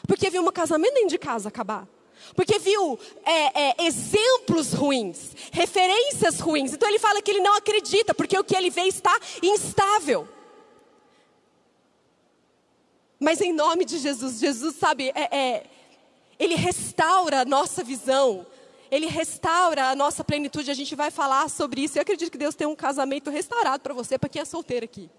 Porque 0.07 0.29
viu 0.29 0.41
um 0.41 0.51
casamento 0.51 0.93
dentro 0.93 1.09
de 1.09 1.17
casa 1.17 1.49
acabar. 1.49 1.87
Porque 2.35 2.59
viu 2.59 2.99
é, 3.25 3.61
é, 3.61 3.85
exemplos 3.85 4.73
ruins, 4.73 5.31
referências 5.51 6.39
ruins. 6.39 6.73
Então 6.73 6.87
ele 6.87 6.99
fala 6.99 7.21
que 7.21 7.31
ele 7.31 7.41
não 7.41 7.55
acredita, 7.55 8.13
porque 8.13 8.37
o 8.37 8.43
que 8.43 8.55
ele 8.55 8.69
vê 8.69 8.83
está 8.83 9.17
instável. 9.41 10.27
Mas 13.19 13.41
em 13.41 13.53
nome 13.53 13.85
de 13.85 13.99
Jesus, 13.99 14.39
Jesus 14.39 14.75
sabe, 14.75 15.11
é, 15.13 15.37
é 15.37 15.63
ele 16.39 16.55
restaura 16.55 17.41
a 17.41 17.45
nossa 17.45 17.83
visão, 17.83 18.47
ele 18.89 19.05
restaura 19.05 19.89
a 19.89 19.95
nossa 19.95 20.23
plenitude. 20.23 20.71
A 20.71 20.73
gente 20.73 20.95
vai 20.95 21.11
falar 21.11 21.49
sobre 21.49 21.83
isso. 21.83 21.97
Eu 21.97 22.01
acredito 22.01 22.31
que 22.31 22.37
Deus 22.37 22.55
tem 22.55 22.65
um 22.65 22.75
casamento 22.75 23.29
restaurado 23.29 23.83
para 23.83 23.93
você, 23.93 24.17
para 24.17 24.27
quem 24.27 24.41
é 24.41 24.45
solteiro 24.45 24.85
aqui. 24.85 25.09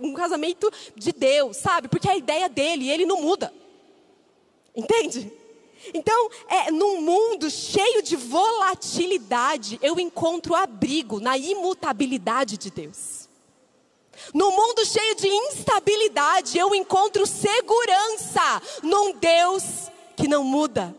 Um 0.00 0.14
casamento 0.14 0.70
de 0.94 1.12
Deus, 1.12 1.56
sabe? 1.56 1.88
Porque 1.88 2.08
a 2.08 2.16
ideia 2.16 2.48
dele, 2.48 2.90
ele 2.90 3.06
não 3.06 3.20
muda. 3.22 3.52
Entende? 4.74 5.32
Então, 5.94 6.30
é, 6.48 6.70
num 6.70 7.00
mundo 7.00 7.50
cheio 7.50 8.02
de 8.02 8.14
volatilidade, 8.14 9.78
eu 9.82 9.98
encontro 9.98 10.54
abrigo 10.54 11.20
na 11.20 11.38
imutabilidade 11.38 12.58
de 12.58 12.70
Deus. 12.70 13.28
No 14.34 14.50
mundo 14.50 14.84
cheio 14.84 15.14
de 15.16 15.26
instabilidade, 15.26 16.58
eu 16.58 16.74
encontro 16.74 17.26
segurança 17.26 18.62
num 18.82 19.12
Deus 19.12 19.90
que 20.16 20.28
não 20.28 20.44
muda. 20.44 20.94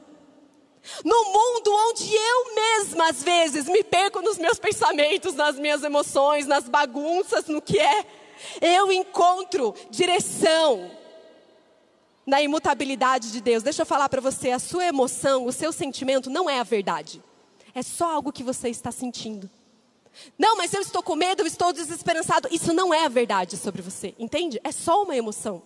No 1.05 1.25
mundo 1.25 1.71
onde 1.71 2.11
eu 2.13 2.55
mesma, 2.55 3.09
às 3.09 3.21
vezes, 3.21 3.67
me 3.67 3.83
perco 3.83 4.19
nos 4.21 4.39
meus 4.39 4.57
pensamentos, 4.57 5.35
nas 5.35 5.55
minhas 5.57 5.83
emoções, 5.83 6.47
nas 6.47 6.67
bagunças, 6.67 7.45
no 7.45 7.61
que 7.61 7.79
é, 7.79 8.03
eu 8.59 8.91
encontro 8.91 9.75
direção, 9.91 10.89
na 12.25 12.41
imutabilidade 12.41 13.31
de 13.31 13.41
Deus. 13.41 13.63
Deixa 13.63 13.81
eu 13.81 13.85
falar 13.85 14.09
para 14.09 14.21
você, 14.21 14.51
a 14.51 14.59
sua 14.59 14.85
emoção, 14.85 15.45
o 15.45 15.51
seu 15.51 15.71
sentimento 15.71 16.29
não 16.29 16.49
é 16.49 16.59
a 16.59 16.63
verdade. 16.63 17.21
É 17.73 17.81
só 17.81 18.13
algo 18.13 18.31
que 18.31 18.43
você 18.43 18.69
está 18.69 18.91
sentindo. 18.91 19.49
Não, 20.37 20.57
mas 20.57 20.73
eu 20.73 20.81
estou 20.81 21.01
com 21.01 21.15
medo, 21.15 21.41
eu 21.41 21.47
estou 21.47 21.71
desesperançado. 21.71 22.47
Isso 22.51 22.73
não 22.73 22.93
é 22.93 23.05
a 23.05 23.09
verdade 23.09 23.57
sobre 23.57 23.81
você, 23.81 24.13
entende? 24.19 24.59
É 24.63 24.71
só 24.71 25.03
uma 25.03 25.15
emoção. 25.15 25.63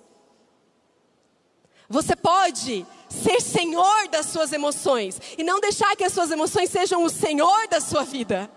Você 1.88 2.16
pode 2.16 2.86
ser 3.10 3.42
senhor 3.42 4.08
das 4.08 4.28
suas 4.28 4.52
emoções 4.52 5.20
e 5.38 5.44
não 5.44 5.60
deixar 5.60 5.96
que 5.96 6.04
as 6.04 6.14
suas 6.14 6.32
emoções 6.32 6.70
sejam 6.70 7.04
o 7.04 7.10
senhor 7.10 7.68
da 7.68 7.80
sua 7.80 8.04
vida. 8.04 8.50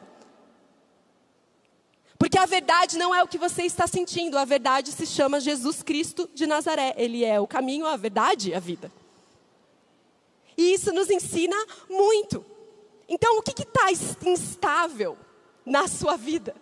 Porque 2.19 2.37
a 2.37 2.47
verdade 2.47 2.99
não 2.99 3.15
é 3.15 3.23
o 3.23 3.29
que 3.29 3.39
você 3.39 3.63
está 3.63 3.87
sentindo, 3.87 4.37
a 4.37 4.45
verdade 4.45 4.91
se 4.91 5.07
chama 5.07 5.39
Jesus 5.39 5.85
Cristo 5.85 6.29
de 6.35 6.47
Nazaré. 6.47 6.93
Ele 6.97 7.25
é 7.25 7.39
o 7.39 7.47
caminho, 7.47 7.87
a 7.87 7.97
verdade 7.97 8.53
a 8.53 8.59
vida. 8.59 8.91
E 10.57 10.75
isso 10.75 10.93
nos 10.93 11.09
ensina 11.09 11.57
muito. 11.89 12.45
Então, 13.09 13.39
o 13.39 13.43
que 13.43 13.63
está 13.63 13.93
instável 14.29 15.17
na 15.65 15.87
sua 15.87 16.17
vida? 16.17 16.57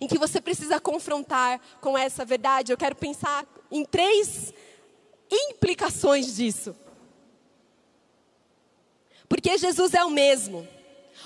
Em 0.00 0.08
que 0.08 0.18
você 0.18 0.40
precisa 0.40 0.80
confrontar 0.80 1.60
com 1.80 1.96
essa 1.96 2.24
verdade? 2.24 2.72
Eu 2.72 2.78
quero 2.78 2.96
pensar 2.96 3.46
em 3.70 3.84
três 3.84 4.54
implicações 5.30 6.34
disso. 6.34 6.74
Porque 9.28 9.58
Jesus 9.58 9.92
é 9.92 10.02
o 10.02 10.10
mesmo. 10.10 10.66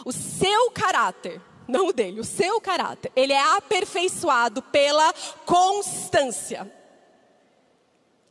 O 0.04 0.12
seu 0.12 0.70
caráter 0.72 1.40
não 1.70 1.88
o 1.88 1.92
dele, 1.92 2.20
o 2.20 2.24
seu 2.24 2.60
caráter. 2.60 3.10
Ele 3.14 3.32
é 3.32 3.56
aperfeiçoado 3.56 4.60
pela 4.62 5.12
constância. 5.46 6.70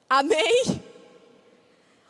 Amém? 0.10 0.84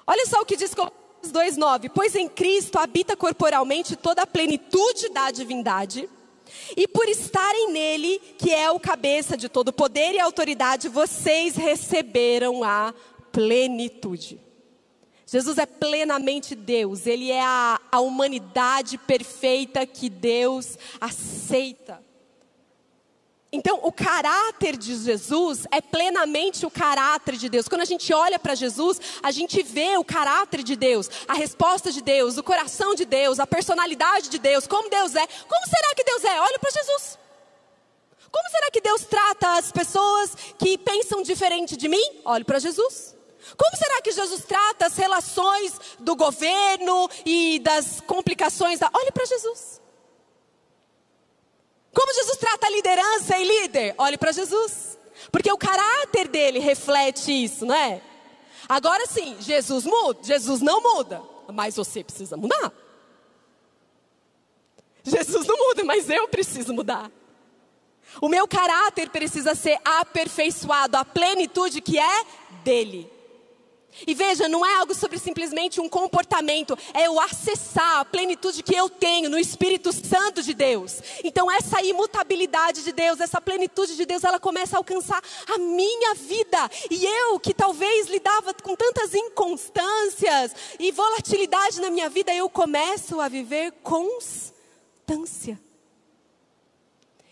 Olha 0.08 0.26
só 0.26 0.42
o 0.42 0.46
que 0.46 0.56
diz 0.56 0.74
Colossenses 0.74 1.32
2:9, 1.32 1.90
pois 1.90 2.16
em 2.16 2.28
Cristo 2.28 2.80
habita 2.80 3.16
corporalmente 3.16 3.96
toda 3.96 4.24
a 4.24 4.28
plenitude 4.28 5.10
da 5.10 5.30
divindade. 5.32 6.10
E 6.76 6.88
por 6.88 7.08
estarem 7.08 7.72
nele, 7.72 8.20
que 8.38 8.52
é 8.52 8.72
o 8.72 8.80
cabeça 8.80 9.38
de 9.38 9.48
todo 9.48 9.72
poder 9.72 10.14
e 10.14 10.20
autoridade, 10.20 10.90
vocês 10.90 11.56
receberam 11.56 12.64
a 12.64 12.94
plenitude. 13.32 14.49
Jesus 15.32 15.60
é 15.60 15.66
plenamente 15.68 16.56
Deus, 16.56 17.06
ele 17.06 17.30
é 17.30 17.44
a, 17.44 17.80
a 17.92 18.00
humanidade 18.00 18.98
perfeita 18.98 19.86
que 19.86 20.10
Deus 20.10 20.76
aceita. 21.00 22.04
Então, 23.52 23.80
o 23.84 23.92
caráter 23.92 24.76
de 24.76 24.96
Jesus 24.96 25.68
é 25.72 25.82
plenamente 25.82 26.66
o 26.66 26.72
caráter 26.72 27.36
de 27.36 27.48
Deus. 27.48 27.68
Quando 27.68 27.82
a 27.82 27.86
gente 27.86 28.12
olha 28.12 28.40
para 28.40 28.56
Jesus, 28.56 29.00
a 29.22 29.30
gente 29.30 29.62
vê 29.62 29.98
o 29.98 30.04
caráter 30.04 30.64
de 30.64 30.76
Deus, 30.76 31.08
a 31.28 31.36
resposta 31.36 31.92
de 31.92 32.02
Deus, 32.02 32.38
o 32.38 32.44
coração 32.44 32.96
de 32.96 33.06
Deus, 33.06 33.40
a 33.40 33.46
personalidade 33.46 34.30
de 34.30 34.40
Deus, 34.40 34.66
como 34.66 34.90
Deus 34.90 35.16
é. 35.16 35.28
Como 35.28 35.66
será 35.68 35.94
que 35.96 36.04
Deus 36.04 36.24
é? 36.24 36.42
Olha 36.42 36.58
para 36.58 36.72
Jesus. 36.72 37.20
Como 38.32 38.50
será 38.50 38.72
que 38.72 38.82
Deus 38.82 39.04
trata 39.04 39.58
as 39.58 39.72
pessoas 39.72 40.36
que 40.58 40.76
pensam 40.76 41.22
diferente 41.22 41.78
de 41.78 41.88
mim? 41.88 42.22
Olhe 42.26 42.44
para 42.44 42.58
Jesus. 42.58 43.19
Como 43.58 43.77
será 43.77 44.01
que 44.01 44.12
Jesus 44.12 44.43
trata 44.43 44.88
as 44.88 44.98
relações 44.98 45.79
do 46.00 46.15
governo 46.15 47.10
e 47.25 47.60
das 47.60 48.01
complicações 48.01 48.79
da. 48.79 48.89
Olhe 48.93 49.12
para 49.12 49.25
Jesus. 49.25 49.81
Como 51.93 52.13
Jesus 52.13 52.38
trata 52.38 52.67
a 52.67 52.69
liderança 52.69 53.38
e 53.38 53.43
líder? 53.43 53.96
Olhe 53.98 54.17
para 54.17 54.31
Jesus. 54.31 54.98
Porque 55.31 55.51
o 55.51 55.58
caráter 55.58 56.27
dele 56.27 56.60
reflete 56.60 57.31
isso, 57.31 57.65
não 57.65 57.75
é? 57.75 58.01
Agora 58.67 59.05
sim, 59.08 59.36
Jesus 59.39 59.84
muda, 59.86 60.19
Jesus 60.24 60.62
não 60.62 60.81
muda, 60.81 61.22
mas 61.51 61.75
você 61.75 62.03
precisa 62.03 62.38
mudar. 62.38 62.72
Jesus 65.03 65.48
não 65.48 65.58
muda, 65.58 65.84
mas 65.84 66.10
eu 66.10 66.27
preciso 66.27 66.74
mudar. 66.74 67.12
O 68.22 68.29
meu 68.29 68.48
caráter 68.48 69.10
precisa 69.10 69.55
ser 69.55 69.79
aperfeiçoado, 69.84 70.98
a 70.98 71.05
plenitude 71.05 71.81
que 71.81 71.98
é 71.98 72.25
dele. 72.63 73.12
E 74.08 74.13
veja, 74.13 74.48
não 74.48 74.65
é 74.65 74.75
algo 74.75 74.93
sobre 74.93 75.19
simplesmente 75.19 75.81
um 75.81 75.89
comportamento, 75.89 76.77
é 76.93 77.10
o 77.10 77.19
acessar 77.19 78.00
a 78.00 78.05
plenitude 78.05 78.63
que 78.63 78.75
eu 78.75 78.89
tenho 78.89 79.29
no 79.29 79.38
Espírito 79.38 79.91
Santo 79.91 80.41
de 80.41 80.53
Deus. 80.53 81.01
Então, 81.24 81.51
essa 81.51 81.81
imutabilidade 81.81 82.84
de 82.84 82.91
Deus, 82.91 83.19
essa 83.19 83.41
plenitude 83.41 83.96
de 83.96 84.05
Deus, 84.05 84.24
ela 84.24 84.39
começa 84.39 84.75
a 84.75 84.79
alcançar 84.79 85.22
a 85.48 85.58
minha 85.58 86.15
vida. 86.15 86.69
E 86.89 87.05
eu, 87.05 87.39
que 87.39 87.53
talvez 87.53 88.08
lidava 88.08 88.53
com 88.53 88.75
tantas 88.75 89.13
inconstâncias 89.13 90.55
e 90.79 90.91
volatilidade 90.91 91.81
na 91.81 91.89
minha 91.89 92.10
vida, 92.10 92.34
eu 92.34 92.50
começo 92.50 93.19
a 93.19 93.27
viver 93.27 93.72
constância. 93.84 95.60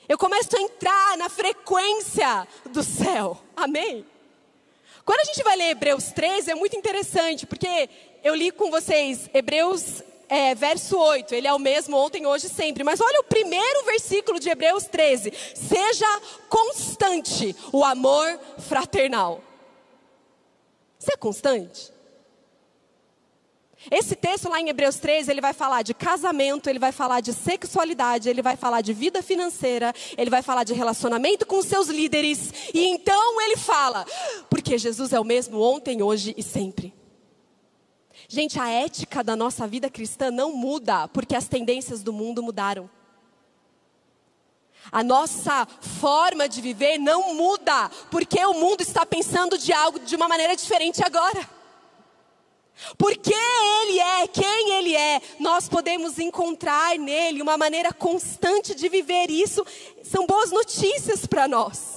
Eu 0.10 0.18
começo 0.18 0.56
a 0.56 0.62
entrar 0.62 1.18
na 1.18 1.30
frequência 1.30 2.48
do 2.70 2.82
céu. 2.82 3.38
Amém? 3.56 4.06
Quando 5.08 5.22
a 5.22 5.24
gente 5.24 5.42
vai 5.42 5.56
ler 5.56 5.70
Hebreus 5.70 6.12
13, 6.12 6.52
é 6.52 6.54
muito 6.54 6.76
interessante, 6.76 7.46
porque 7.46 7.90
eu 8.22 8.36
li 8.36 8.52
com 8.52 8.70
vocês 8.70 9.30
Hebreus 9.34 10.04
é, 10.28 10.54
verso 10.54 11.00
8, 11.00 11.34
ele 11.34 11.48
é 11.48 11.54
o 11.54 11.58
mesmo 11.58 11.96
ontem, 11.96 12.26
hoje 12.26 12.50
sempre. 12.50 12.84
Mas 12.84 13.00
olha 13.00 13.22
o 13.22 13.24
primeiro 13.24 13.86
versículo 13.86 14.38
de 14.38 14.50
Hebreus 14.50 14.84
13: 14.88 15.32
Seja 15.56 16.22
constante 16.50 17.56
o 17.72 17.86
amor 17.86 18.38
fraternal. 18.58 19.42
Você 21.00 21.14
é 21.14 21.16
constante? 21.18 21.90
Esse 23.92 24.16
texto 24.16 24.50
lá 24.50 24.60
em 24.60 24.70
Hebreus 24.70 24.98
13, 24.98 25.30
ele 25.30 25.40
vai 25.40 25.54
falar 25.54 25.82
de 25.82 25.94
casamento, 25.94 26.70
ele 26.70 26.80
vai 26.80 26.92
falar 26.92 27.22
de 27.22 27.32
sexualidade, 27.32 28.28
ele 28.28 28.42
vai 28.42 28.56
falar 28.56 28.82
de 28.82 28.92
vida 28.92 29.22
financeira, 29.22 29.94
ele 30.18 30.30
vai 30.30 30.42
falar 30.42 30.64
de 30.64 30.74
relacionamento 30.74 31.46
com 31.46 31.62
seus 31.62 31.88
líderes. 31.88 32.52
E 32.74 32.86
então 32.88 33.42
ele 33.42 33.56
fala, 33.56 34.06
porque 34.50 34.78
Jesus 34.78 35.14
é 35.14 35.20
o 35.20 35.24
mesmo 35.24 35.62
ontem, 35.62 36.02
hoje 36.02 36.34
e 36.36 36.44
sempre. 36.44 36.94
Gente, 38.28 38.60
a 38.60 38.68
ética 38.68 39.24
da 39.24 39.36
nossa 39.36 39.66
vida 39.68 39.90
cristã 39.90 40.30
não 40.32 40.52
muda 40.52 41.08
porque 41.08 41.36
as 41.36 41.48
tendências 41.48 42.04
do 42.04 42.12
mundo 42.12 42.44
mudaram. 42.44 42.90
A 44.92 45.04
nossa 45.04 45.66
forma 45.66 46.48
de 46.48 46.62
viver 46.62 46.98
não 46.98 47.34
muda 47.34 47.90
porque 48.10 48.44
o 48.46 48.54
mundo 48.54 48.82
está 48.82 49.06
pensando 49.06 49.58
de 49.58 49.72
algo 49.72 50.00
de 50.00 50.16
uma 50.16 50.28
maneira 50.28 50.56
diferente 50.56 51.04
agora. 51.04 51.57
Porque 52.98 53.34
Ele 53.34 54.00
é 54.00 54.28
quem 54.28 54.74
Ele 54.74 54.96
é, 54.96 55.22
nós 55.40 55.68
podemos 55.68 56.20
encontrar 56.20 56.98
nele 56.98 57.42
uma 57.42 57.58
maneira 57.58 57.92
constante 57.94 58.76
de 58.76 58.88
viver 58.90 59.30
isso. 59.30 59.66
São 60.04 60.26
boas 60.26 60.52
notícias 60.52 61.26
para 61.26 61.48
nós. 61.48 61.97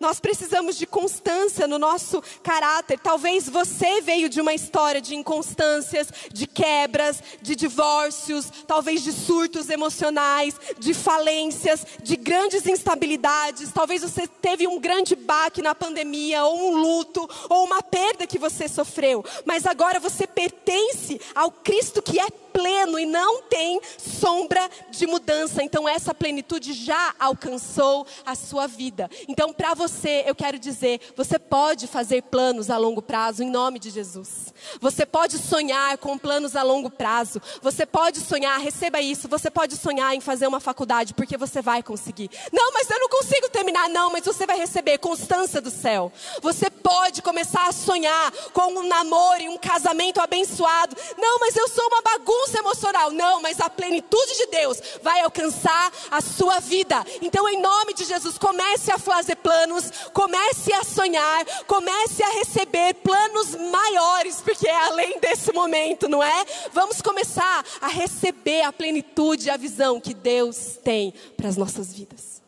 Nós 0.00 0.18
precisamos 0.18 0.78
de 0.78 0.86
constância 0.86 1.66
no 1.66 1.78
nosso 1.78 2.22
caráter. 2.42 2.98
Talvez 2.98 3.46
você 3.50 4.00
veio 4.00 4.30
de 4.30 4.40
uma 4.40 4.54
história 4.54 4.98
de 4.98 5.14
inconstâncias, 5.14 6.08
de 6.32 6.46
quebras, 6.46 7.22
de 7.42 7.54
divórcios, 7.54 8.50
talvez 8.66 9.02
de 9.02 9.12
surtos 9.12 9.68
emocionais, 9.68 10.58
de 10.78 10.94
falências, 10.94 11.86
de 12.02 12.16
grandes 12.16 12.66
instabilidades. 12.66 13.72
Talvez 13.72 14.00
você 14.00 14.26
teve 14.26 14.66
um 14.66 14.80
grande 14.80 15.14
baque 15.14 15.60
na 15.60 15.74
pandemia, 15.74 16.44
ou 16.44 16.70
um 16.70 16.76
luto, 16.80 17.28
ou 17.50 17.64
uma 17.66 17.82
perda 17.82 18.26
que 18.26 18.38
você 18.38 18.68
sofreu. 18.68 19.22
Mas 19.44 19.66
agora 19.66 20.00
você 20.00 20.26
pertence 20.26 21.20
ao 21.34 21.50
Cristo 21.50 22.00
que 22.00 22.18
é 22.18 22.30
pleno 22.52 22.98
e 22.98 23.06
não 23.06 23.42
tem 23.42 23.80
sombra 23.98 24.68
de 24.90 25.06
mudança. 25.06 25.62
Então 25.62 25.88
essa 25.88 26.14
plenitude 26.14 26.72
já 26.72 27.14
alcançou 27.18 28.06
a 28.24 28.34
sua 28.34 28.66
vida. 28.66 29.10
Então 29.28 29.52
para 29.52 29.74
você, 29.74 30.24
eu 30.26 30.34
quero 30.34 30.58
dizer, 30.58 31.00
você 31.16 31.38
pode 31.38 31.86
fazer 31.86 32.22
planos 32.22 32.70
a 32.70 32.76
longo 32.76 33.02
prazo 33.02 33.42
em 33.42 33.50
nome 33.50 33.78
de 33.78 33.90
Jesus. 33.90 34.52
Você 34.80 35.06
pode 35.06 35.38
sonhar 35.38 35.96
com 35.98 36.18
planos 36.18 36.56
a 36.56 36.62
longo 36.62 36.90
prazo. 36.90 37.40
Você 37.62 37.86
pode 37.86 38.20
sonhar, 38.20 38.58
receba 38.60 39.00
isso, 39.00 39.28
você 39.28 39.50
pode 39.50 39.76
sonhar 39.76 40.14
em 40.14 40.20
fazer 40.20 40.46
uma 40.46 40.60
faculdade 40.60 41.14
porque 41.14 41.36
você 41.36 41.62
vai 41.62 41.82
conseguir. 41.82 42.30
Não, 42.52 42.72
mas 42.72 42.88
eu 42.90 42.98
não 42.98 43.08
consigo 43.08 43.48
terminar. 43.48 43.88
Não, 43.88 44.10
mas 44.12 44.24
você 44.24 44.46
vai 44.46 44.58
receber 44.58 44.98
constância 44.98 45.60
do 45.60 45.70
céu. 45.70 46.12
Você 46.42 46.70
pode 46.70 47.22
começar 47.22 47.68
a 47.68 47.72
sonhar 47.72 48.32
com 48.52 48.78
um 48.78 48.86
namoro 48.86 49.42
e 49.42 49.48
um 49.48 49.58
casamento 49.58 50.20
abençoado. 50.20 50.96
Não, 51.16 51.38
mas 51.38 51.56
eu 51.56 51.68
sou 51.68 51.86
uma 51.86 52.02
bagunça 52.02 52.39
bagunça 52.40 52.58
emocional. 52.58 53.10
Não, 53.10 53.42
mas 53.42 53.60
a 53.60 53.68
plenitude 53.68 54.36
de 54.36 54.46
Deus 54.46 54.80
vai 55.02 55.20
alcançar 55.20 55.92
a 56.10 56.20
sua 56.20 56.60
vida. 56.60 57.04
Então, 57.20 57.48
em 57.48 57.60
nome 57.60 57.94
de 57.94 58.04
Jesus, 58.04 58.38
comece 58.38 58.90
a 58.90 58.98
fazer 58.98 59.36
planos, 59.36 59.90
comece 60.12 60.72
a 60.72 60.84
sonhar, 60.84 61.44
comece 61.66 62.22
a 62.22 62.30
receber 62.30 62.94
planos 62.94 63.54
maiores, 63.54 64.40
porque 64.40 64.66
é 64.66 64.76
além 64.86 65.18
desse 65.20 65.52
momento, 65.52 66.08
não 66.08 66.22
é? 66.22 66.44
Vamos 66.72 67.02
começar 67.02 67.64
a 67.80 67.88
receber 67.88 68.62
a 68.62 68.72
plenitude, 68.72 69.50
a 69.50 69.56
visão 69.56 70.00
que 70.00 70.14
Deus 70.14 70.78
tem 70.82 71.12
para 71.36 71.48
as 71.48 71.56
nossas 71.56 71.92
vidas. 71.92 72.40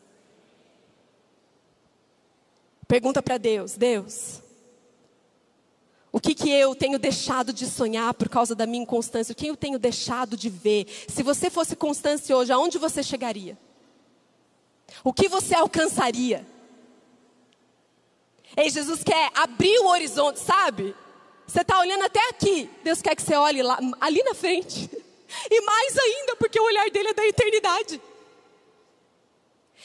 Pergunta 2.87 3.21
para 3.21 3.37
Deus: 3.37 3.75
Deus, 3.75 4.42
o 6.13 6.19
que, 6.19 6.35
que 6.35 6.47
eu 6.47 6.75
tenho 6.75 6.99
deixado 6.99 7.51
de 7.51 7.65
sonhar 7.65 8.13
por 8.13 8.29
causa 8.29 8.53
da 8.53 8.67
minha 8.67 8.83
inconstância? 8.83 9.33
O 9.33 9.35
que 9.35 9.47
eu 9.47 9.57
tenho 9.57 9.79
deixado 9.79 10.37
de 10.37 10.47
ver? 10.47 10.85
Se 11.07 11.23
você 11.23 11.49
fosse 11.49 11.75
constante 11.75 12.31
hoje, 12.31 12.53
aonde 12.53 12.77
você 12.77 13.01
chegaria? 13.01 13.57
O 15.03 15.11
que 15.11 15.27
você 15.27 15.55
alcançaria? 15.55 16.45
Ei, 18.55 18.69
Jesus 18.69 19.03
quer 19.03 19.31
abrir 19.33 19.79
o 19.79 19.87
horizonte, 19.87 20.39
sabe? 20.39 20.95
Você 21.47 21.61
está 21.61 21.79
olhando 21.79 22.03
até 22.03 22.29
aqui. 22.29 22.69
Deus 22.83 23.01
quer 23.01 23.15
que 23.15 23.23
você 23.23 23.35
olhe 23.35 23.63
lá, 23.63 23.79
ali 23.99 24.21
na 24.23 24.35
frente. 24.35 24.89
E 25.49 25.61
mais 25.61 25.97
ainda, 25.97 26.35
porque 26.35 26.59
o 26.59 26.63
olhar 26.63 26.91
dele 26.91 27.07
é 27.07 27.13
da 27.15 27.25
eternidade. 27.25 27.99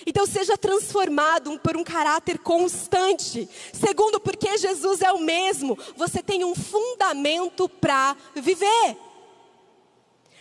Então 0.07 0.27
seja 0.27 0.57
transformado 0.57 1.59
por 1.59 1.77
um 1.77 1.85
caráter 1.85 2.39
constante. 2.39 3.49
Segundo, 3.73 4.21
porque 4.21 4.57
Jesus 4.57 5.03
é 5.03 5.13
o 5.13 5.21
mesmo, 5.21 5.79
você 5.97 6.23
tem 6.23 6.45
um 6.45 6.55
fundamento 6.55 7.69
para 7.69 8.17
viver. 8.35 8.97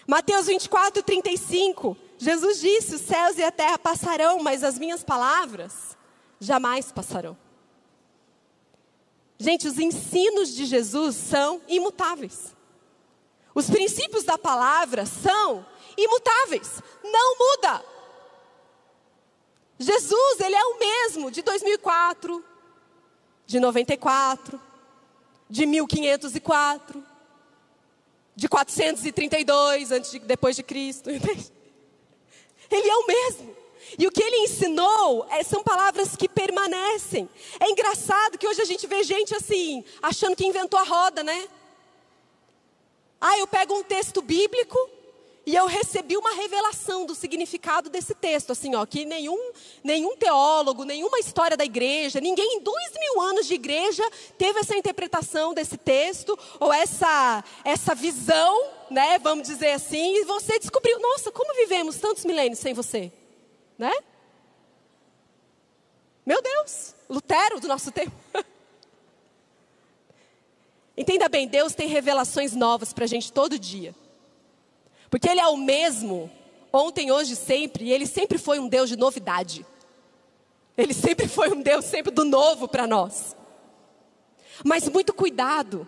Mateus 0.08 0.48
24, 0.48 1.04
35. 1.04 1.98
Jesus 2.18 2.60
disse: 2.60 2.96
Os 2.96 3.02
céus 3.02 3.38
e 3.38 3.44
a 3.44 3.52
terra 3.52 3.78
passarão, 3.78 4.40
mas 4.40 4.64
as 4.64 4.80
minhas 4.80 5.04
palavras 5.04 5.98
jamais 6.40 6.92
passarão. 6.92 7.38
Gente, 9.38 9.68
os 9.68 9.78
ensinos 9.78 10.54
de 10.54 10.66
Jesus 10.66 11.16
são 11.16 11.62
imutáveis. 11.68 12.56
Os 13.54 13.70
princípios 13.70 14.24
da 14.24 14.38
palavra 14.38 15.06
são 15.06 15.66
imutáveis. 15.96 16.82
Não 17.04 17.38
muda. 17.38 17.84
Jesus, 19.80 20.40
ele 20.40 20.56
é 20.56 20.64
o 20.64 20.80
mesmo 20.80 21.30
de 21.30 21.42
2004, 21.42 22.44
de 23.46 23.60
94, 23.60 24.60
de 25.50 25.66
1504, 25.66 27.04
de 28.36 28.48
432 28.50 29.92
antes 29.92 30.12
de, 30.12 30.20
depois 30.20 30.56
de 30.56 30.64
Cristo. 30.64 31.10
Ele 32.70 32.90
é 32.90 32.96
o 32.98 33.08
mesmo. 33.08 33.56
E 33.98 34.06
o 34.06 34.12
que 34.12 34.22
ele 34.22 34.38
ensinou 34.40 35.26
é, 35.30 35.42
são 35.44 35.64
palavras 35.64 36.16
que 36.18 36.28
permanecem. 36.28 37.30
É 37.60 37.70
engraçado 37.70 38.38
que 38.38 38.46
hoje 38.46 38.62
a 38.62 38.66
gente 38.66 38.86
vê 38.86 39.04
gente 39.04 39.34
assim, 39.34 39.84
achando 40.02 40.36
que 40.36 40.46
inventou 40.46 40.78
a 40.78 40.84
roda, 40.84 41.24
né? 41.24 41.48
Ah, 43.22 43.38
eu 43.40 43.48
pego 43.48 43.74
um 43.74 43.84
texto 43.84 44.22
bíblico 44.22 44.78
e 45.48 45.56
eu 45.56 45.66
recebi 45.66 46.18
uma 46.18 46.34
revelação 46.34 47.06
do 47.06 47.16
significado 47.16 47.90
desse 47.90 48.14
texto, 48.14 48.52
assim, 48.52 48.76
ó, 48.76 48.86
que 48.86 49.06
nenhum, 49.06 49.54
nenhum 49.82 50.18
teólogo, 50.18 50.84
nenhuma 50.84 51.20
história 51.20 51.56
da 51.56 51.64
igreja, 51.64 52.20
ninguém 52.20 52.58
em 52.58 52.60
dois 52.60 52.92
mil 53.00 53.22
anos 53.22 53.48
de 53.48 53.54
igreja 53.54 54.04
teve 54.38 54.60
essa 54.60 54.76
interpretação 54.76 55.54
desse 55.54 55.78
texto, 55.78 56.38
ou 56.60 56.74
essa, 56.74 57.42
essa 57.64 57.96
visão, 57.96 58.62
né, 58.92 59.18
vamos 59.20 59.48
dizer 59.48 59.72
assim, 59.72 60.18
e 60.18 60.26
você 60.26 60.60
descobriu, 60.60 61.00
nossa, 61.00 61.32
como 61.32 61.56
vivemos 61.56 61.96
tantos 61.96 62.26
milênios 62.26 62.60
sem 62.60 62.74
você, 62.74 63.10
né? 63.78 63.94
Meu 66.26 66.42
Deus, 66.42 66.94
Lutero 67.10 67.62
do 67.62 67.70
nosso 67.70 67.90
tempo. 67.90 68.12
Entenda 70.98 71.30
bem, 71.30 71.48
Deus 71.48 71.74
tem 71.74 71.88
revelações 71.88 72.52
novas 72.52 72.92
para 72.92 73.06
a 73.06 73.08
gente 73.08 73.32
todo 73.32 73.58
dia. 73.58 73.96
Porque 75.18 75.30
Ele 75.30 75.42
é 75.42 75.48
o 75.48 75.58
mesmo, 75.58 76.30
ontem, 76.72 77.12
hoje, 77.12 77.36
sempre, 77.36 77.86
e 77.86 77.92
Ele 77.92 78.06
sempre 78.06 78.38
foi 78.38 78.60
um 78.60 78.68
Deus 78.68 78.88
de 78.88 78.96
novidade. 78.96 79.66
Ele 80.78 80.94
sempre 80.94 81.28
foi 81.28 81.50
um 81.50 81.60
Deus 81.60 81.86
sempre 81.86 82.12
do 82.12 82.24
novo 82.24 82.68
para 82.68 82.86
nós. 82.86 83.36
Mas 84.64 84.88
muito 84.88 85.12
cuidado 85.16 85.88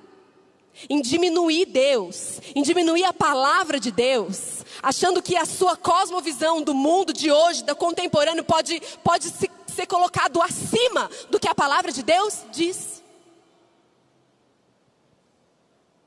em 0.89 0.99
diminuir 0.99 1.67
Deus, 1.67 2.41
em 2.55 2.63
diminuir 2.63 3.03
a 3.03 3.13
palavra 3.13 3.79
de 3.79 3.91
Deus, 3.91 4.65
achando 4.81 5.21
que 5.21 5.37
a 5.37 5.45
sua 5.45 5.77
cosmovisão 5.77 6.63
do 6.63 6.73
mundo 6.73 7.13
de 7.13 7.31
hoje, 7.31 7.63
do 7.63 7.75
contemporâneo, 7.75 8.43
pode, 8.43 8.81
pode 9.03 9.25
se, 9.25 9.47
ser 9.67 9.85
colocado 9.85 10.41
acima 10.41 11.07
do 11.29 11.39
que 11.39 11.47
a 11.47 11.53
palavra 11.53 11.91
de 11.91 12.01
Deus 12.01 12.39
diz. 12.51 13.03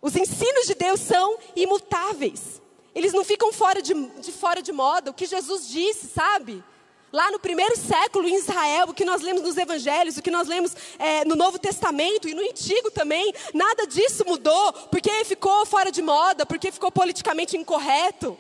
Os 0.01 0.17
ensinos 0.17 0.67
de 0.67 0.75
Deus 0.75 0.99
são 0.99 1.39
imutáveis. 1.55 2.62
Eles 2.95 3.13
não 3.13 3.25
ficam 3.25 3.53
fora 3.53 3.81
de, 3.81 3.95
de 3.95 4.33
fora 4.33 4.63
de 4.63 4.73
moda. 4.73 5.11
O 5.11 5.15
que 5.15 5.27
Jesus 5.27 5.69
disse, 5.69 6.09
sabe? 6.09 6.63
Lá 7.13 7.31
no 7.31 7.39
primeiro 7.39 7.77
século 7.77 8.27
em 8.27 8.37
Israel, 8.37 8.89
o 8.89 8.95
que 8.95 9.05
nós 9.05 9.21
lemos 9.21 9.43
nos 9.43 9.59
evangelhos, 9.59 10.17
o 10.17 10.23
que 10.23 10.31
nós 10.31 10.49
lemos 10.49 10.75
é, 10.99 11.25
no 11.27 11.37
Novo 11.37 11.59
Testamento 11.59 12.27
e 12.27 12.35
no 12.35 12.43
Antigo 12.43 12.91
também, 12.91 13.35
nada 13.53 13.87
disso 13.87 14.25
mudou, 14.27 14.73
porque 14.91 15.11
ficou 15.25 15.67
fora 15.67 15.93
de 15.93 16.01
moda, 16.01 16.47
porque 16.47 16.73
ficou 16.73 16.91
politicamente 16.91 17.57
incorreto. 17.57 18.39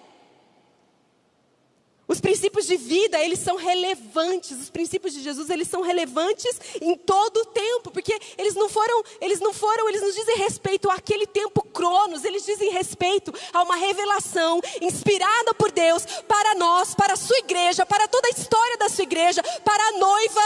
Os 2.06 2.20
princípios 2.20 2.66
de 2.66 2.76
vida, 2.76 3.18
eles 3.20 3.38
são 3.38 3.56
relevantes. 3.56 4.60
Os 4.60 4.68
princípios 4.68 5.14
de 5.14 5.22
Jesus, 5.22 5.48
eles 5.48 5.68
são 5.68 5.82
relevantes 5.82 6.60
em 6.80 6.96
todo 6.96 7.38
o 7.38 7.46
tempo, 7.46 7.90
porque 7.90 8.18
eles 8.36 8.54
não 8.54 8.68
foram, 8.68 9.02
eles 9.20 9.40
não 9.40 9.52
foram, 9.52 9.88
eles 9.88 10.02
nos 10.02 10.14
dizem 10.14 10.36
respeito 10.36 10.90
àquele 10.90 11.26
tempo 11.26 11.62
cronos, 11.62 12.24
eles 12.24 12.44
dizem 12.44 12.70
respeito 12.70 13.32
a 13.52 13.62
uma 13.62 13.76
revelação 13.76 14.60
inspirada 14.80 15.54
por 15.54 15.70
Deus 15.70 16.04
para 16.28 16.54
nós, 16.56 16.94
para 16.94 17.14
a 17.14 17.16
sua 17.16 17.38
igreja, 17.38 17.86
para 17.86 18.08
toda 18.08 18.28
a 18.28 18.30
história 18.30 18.76
da 18.76 18.88
sua 18.88 19.04
igreja, 19.04 19.42
para 19.64 19.82
a 19.88 19.92
noiva 19.92 20.40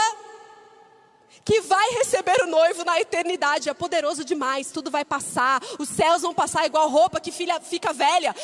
que 1.43 1.61
vai 1.61 1.89
receber 1.91 2.41
o 2.43 2.47
noivo 2.47 2.83
na 2.83 2.99
eternidade. 2.99 3.69
É 3.69 3.73
poderoso 3.73 4.23
demais, 4.23 4.71
tudo 4.71 4.91
vai 4.91 5.03
passar, 5.03 5.61
os 5.79 5.89
céus 5.89 6.21
vão 6.21 6.33
passar 6.33 6.65
igual 6.65 6.87
roupa 6.89 7.19
que 7.19 7.31
filha 7.31 7.59
fica 7.59 7.91
velha, 7.91 8.35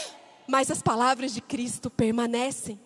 mas 0.47 0.71
as 0.71 0.81
palavras 0.81 1.33
de 1.33 1.41
Cristo 1.41 1.89
permanecem. 1.89 2.79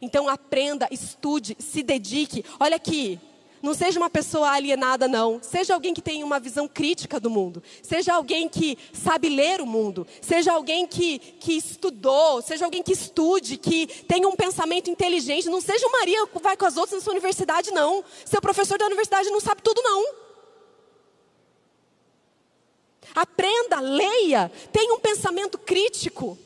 Então 0.00 0.28
aprenda, 0.28 0.88
estude, 0.90 1.56
se 1.58 1.82
dedique. 1.82 2.44
Olha 2.58 2.76
aqui, 2.76 3.20
não 3.64 3.72
seja 3.72 3.98
uma 3.98 4.10
pessoa 4.10 4.50
alienada, 4.50 5.08
não. 5.08 5.40
Seja 5.42 5.72
alguém 5.72 5.94
que 5.94 6.02
tem 6.02 6.22
uma 6.22 6.38
visão 6.38 6.68
crítica 6.68 7.18
do 7.18 7.30
mundo. 7.30 7.62
Seja 7.82 8.12
alguém 8.12 8.46
que 8.46 8.76
sabe 8.92 9.30
ler 9.30 9.62
o 9.62 9.66
mundo. 9.66 10.06
Seja 10.20 10.52
alguém 10.52 10.86
que, 10.86 11.18
que 11.18 11.54
estudou. 11.54 12.42
Seja 12.42 12.66
alguém 12.66 12.82
que 12.82 12.92
estude, 12.92 13.56
que 13.56 13.86
tenha 13.86 14.28
um 14.28 14.36
pensamento 14.36 14.90
inteligente. 14.90 15.48
Não 15.48 15.62
seja 15.62 15.86
o 15.86 15.92
Maria 15.92 16.26
que 16.26 16.38
vai 16.40 16.58
com 16.58 16.66
as 16.66 16.76
outras 16.76 16.98
na 16.98 17.04
sua 17.04 17.14
universidade, 17.14 17.70
não. 17.70 18.04
Seu 18.26 18.38
professor 18.38 18.76
da 18.76 18.84
universidade 18.84 19.30
não 19.30 19.40
sabe 19.40 19.62
tudo, 19.62 19.80
não. 19.80 20.14
Aprenda, 23.14 23.80
leia, 23.80 24.52
tenha 24.70 24.92
um 24.92 25.00
pensamento 25.00 25.56
crítico. 25.56 26.36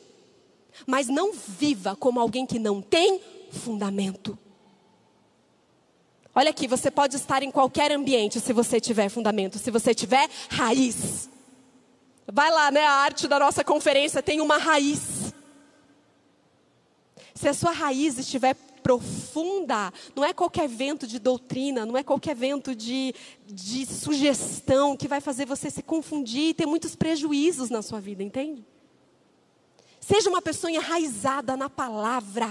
Mas 0.87 1.09
não 1.09 1.33
viva 1.33 1.97
como 1.97 2.21
alguém 2.21 2.45
que 2.45 2.57
não 2.57 2.81
tem 2.81 3.19
fundamento. 3.51 4.37
Olha 6.33 6.51
aqui, 6.51 6.67
você 6.67 6.89
pode 6.89 7.15
estar 7.15 7.43
em 7.43 7.51
qualquer 7.51 7.91
ambiente 7.91 8.39
se 8.39 8.53
você 8.53 8.79
tiver 8.79 9.09
fundamento, 9.09 9.57
se 9.57 9.71
você 9.71 9.93
tiver 9.93 10.29
raiz. 10.49 11.29
Vai 12.31 12.51
lá, 12.51 12.71
né? 12.71 12.85
A 12.85 12.91
arte 12.91 13.27
da 13.27 13.39
nossa 13.39 13.63
conferência 13.63 14.21
tem 14.21 14.39
uma 14.39 14.57
raiz. 14.57 15.33
Se 17.33 17.47
a 17.47 17.53
sua 17.53 17.71
raiz 17.71 18.17
estiver 18.17 18.55
profunda, 18.83 19.91
não 20.15 20.23
é 20.23 20.33
qualquer 20.33 20.67
vento 20.67 21.05
de 21.05 21.19
doutrina, 21.19 21.85
não 21.85 21.97
é 21.97 22.03
qualquer 22.03 22.35
vento 22.35 22.75
de, 22.75 23.13
de 23.45 23.85
sugestão 23.85 24.95
que 24.95 25.07
vai 25.07 25.21
fazer 25.21 25.45
você 25.45 25.69
se 25.69 25.83
confundir 25.83 26.49
e 26.49 26.53
ter 26.53 26.65
muitos 26.65 26.95
prejuízos 26.95 27.69
na 27.69 27.81
sua 27.81 27.99
vida, 27.99 28.23
entende? 28.23 28.65
Seja 29.99 30.29
uma 30.29 30.41
pessoa 30.41 30.71
enraizada 30.71 31.55
na 31.55 31.69
palavra. 31.69 32.49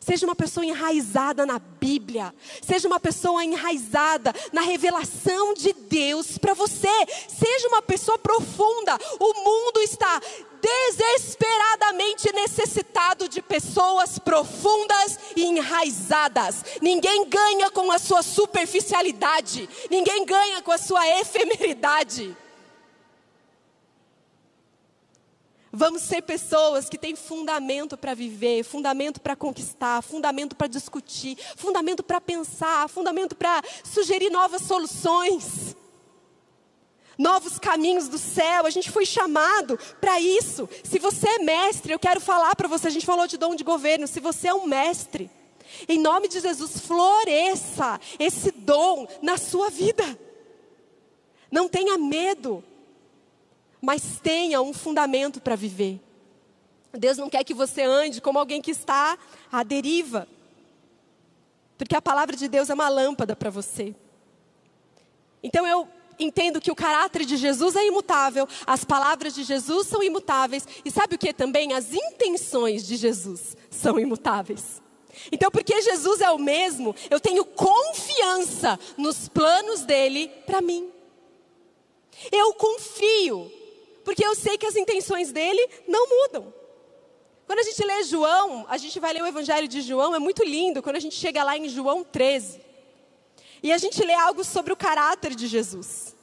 Seja 0.00 0.26
uma 0.26 0.36
pessoa 0.36 0.64
enraizada 0.64 1.44
na 1.44 1.58
Bíblia. 1.58 2.34
Seja 2.62 2.86
uma 2.86 3.00
pessoa 3.00 3.44
enraizada 3.44 4.34
na 4.52 4.60
revelação 4.60 5.54
de 5.54 5.72
Deus 5.72 6.38
para 6.38 6.54
você. 6.54 6.88
Seja 7.28 7.68
uma 7.68 7.82
pessoa 7.82 8.18
profunda. 8.18 8.98
O 9.18 9.34
mundo 9.44 9.80
está 9.80 10.20
desesperadamente 10.60 12.32
necessitado 12.32 13.28
de 13.28 13.40
pessoas 13.40 14.18
profundas 14.18 15.18
e 15.36 15.44
enraizadas. 15.44 16.64
Ninguém 16.80 17.28
ganha 17.28 17.70
com 17.70 17.90
a 17.92 17.98
sua 17.98 18.22
superficialidade. 18.22 19.68
Ninguém 19.90 20.24
ganha 20.24 20.62
com 20.62 20.72
a 20.72 20.78
sua 20.78 21.06
efemeridade. 21.20 22.36
Vamos 25.78 26.00
ser 26.00 26.22
pessoas 26.22 26.88
que 26.88 26.96
têm 26.96 27.14
fundamento 27.14 27.98
para 27.98 28.14
viver, 28.14 28.64
fundamento 28.64 29.20
para 29.20 29.36
conquistar, 29.36 30.00
fundamento 30.00 30.56
para 30.56 30.68
discutir, 30.68 31.36
fundamento 31.54 32.02
para 32.02 32.18
pensar, 32.18 32.88
fundamento 32.88 33.36
para 33.36 33.62
sugerir 33.84 34.30
novas 34.30 34.62
soluções, 34.62 35.76
novos 37.18 37.58
caminhos 37.58 38.08
do 38.08 38.16
céu. 38.16 38.64
A 38.64 38.70
gente 38.70 38.90
foi 38.90 39.04
chamado 39.04 39.78
para 40.00 40.18
isso. 40.18 40.66
Se 40.82 40.98
você 40.98 41.28
é 41.28 41.38
mestre, 41.40 41.92
eu 41.92 41.98
quero 41.98 42.22
falar 42.22 42.56
para 42.56 42.68
você. 42.68 42.86
A 42.86 42.90
gente 42.90 43.04
falou 43.04 43.26
de 43.26 43.36
dom 43.36 43.54
de 43.54 43.62
governo. 43.62 44.06
Se 44.06 44.18
você 44.18 44.48
é 44.48 44.54
um 44.54 44.66
mestre, 44.66 45.30
em 45.86 45.98
nome 45.98 46.26
de 46.26 46.40
Jesus, 46.40 46.80
floresça 46.80 48.00
esse 48.18 48.50
dom 48.50 49.06
na 49.20 49.36
sua 49.36 49.68
vida. 49.68 50.18
Não 51.50 51.68
tenha 51.68 51.98
medo 51.98 52.64
mas 53.80 54.20
tenha 54.22 54.60
um 54.60 54.72
fundamento 54.72 55.40
para 55.40 55.56
viver. 55.56 56.00
Deus 56.92 57.18
não 57.18 57.28
quer 57.28 57.44
que 57.44 57.54
você 57.54 57.82
ande 57.82 58.20
como 58.20 58.38
alguém 58.38 58.62
que 58.62 58.70
está 58.70 59.18
à 59.52 59.62
deriva, 59.62 60.26
porque 61.76 61.94
a 61.94 62.02
palavra 62.02 62.36
de 62.36 62.48
Deus 62.48 62.70
é 62.70 62.74
uma 62.74 62.88
lâmpada 62.88 63.36
para 63.36 63.50
você. 63.50 63.94
Então 65.42 65.66
eu 65.66 65.86
entendo 66.18 66.60
que 66.60 66.70
o 66.70 66.74
caráter 66.74 67.24
de 67.26 67.36
Jesus 67.36 67.76
é 67.76 67.86
imutável, 67.86 68.48
as 68.66 68.84
palavras 68.84 69.34
de 69.34 69.44
Jesus 69.44 69.86
são 69.86 70.02
imutáveis, 70.02 70.66
e 70.84 70.90
sabe 70.90 71.16
o 71.16 71.18
que 71.18 71.32
também? 71.32 71.72
As 71.72 71.92
intenções 71.92 72.86
de 72.86 72.96
Jesus 72.96 73.56
são 73.70 73.98
imutáveis. 73.98 74.80
Então, 75.32 75.50
porque 75.50 75.80
Jesus 75.80 76.20
é 76.20 76.30
o 76.30 76.38
mesmo, 76.38 76.94
eu 77.10 77.18
tenho 77.18 77.44
confiança 77.44 78.78
nos 78.96 79.28
planos 79.28 79.82
dele 79.82 80.28
para 80.44 80.60
mim. 80.60 80.90
Eu 82.30 82.54
confio 82.54 83.50
porque 84.06 84.24
eu 84.24 84.36
sei 84.36 84.56
que 84.56 84.64
as 84.64 84.76
intenções 84.76 85.32
dele 85.32 85.68
não 85.88 86.08
mudam. 86.08 86.54
Quando 87.44 87.58
a 87.58 87.62
gente 87.64 87.84
lê 87.84 88.04
João, 88.04 88.64
a 88.68 88.78
gente 88.78 89.00
vai 89.00 89.12
ler 89.12 89.20
o 89.20 89.26
Evangelho 89.26 89.66
de 89.66 89.80
João, 89.80 90.14
é 90.14 90.18
muito 90.20 90.44
lindo 90.44 90.80
quando 90.80 90.94
a 90.94 91.00
gente 91.00 91.16
chega 91.16 91.42
lá 91.42 91.58
em 91.58 91.68
João 91.68 92.04
13. 92.04 92.60
E 93.64 93.72
a 93.72 93.78
gente 93.78 94.00
lê 94.04 94.14
algo 94.14 94.44
sobre 94.44 94.72
o 94.72 94.76
caráter 94.76 95.34
de 95.34 95.48
Jesus. 95.48 96.14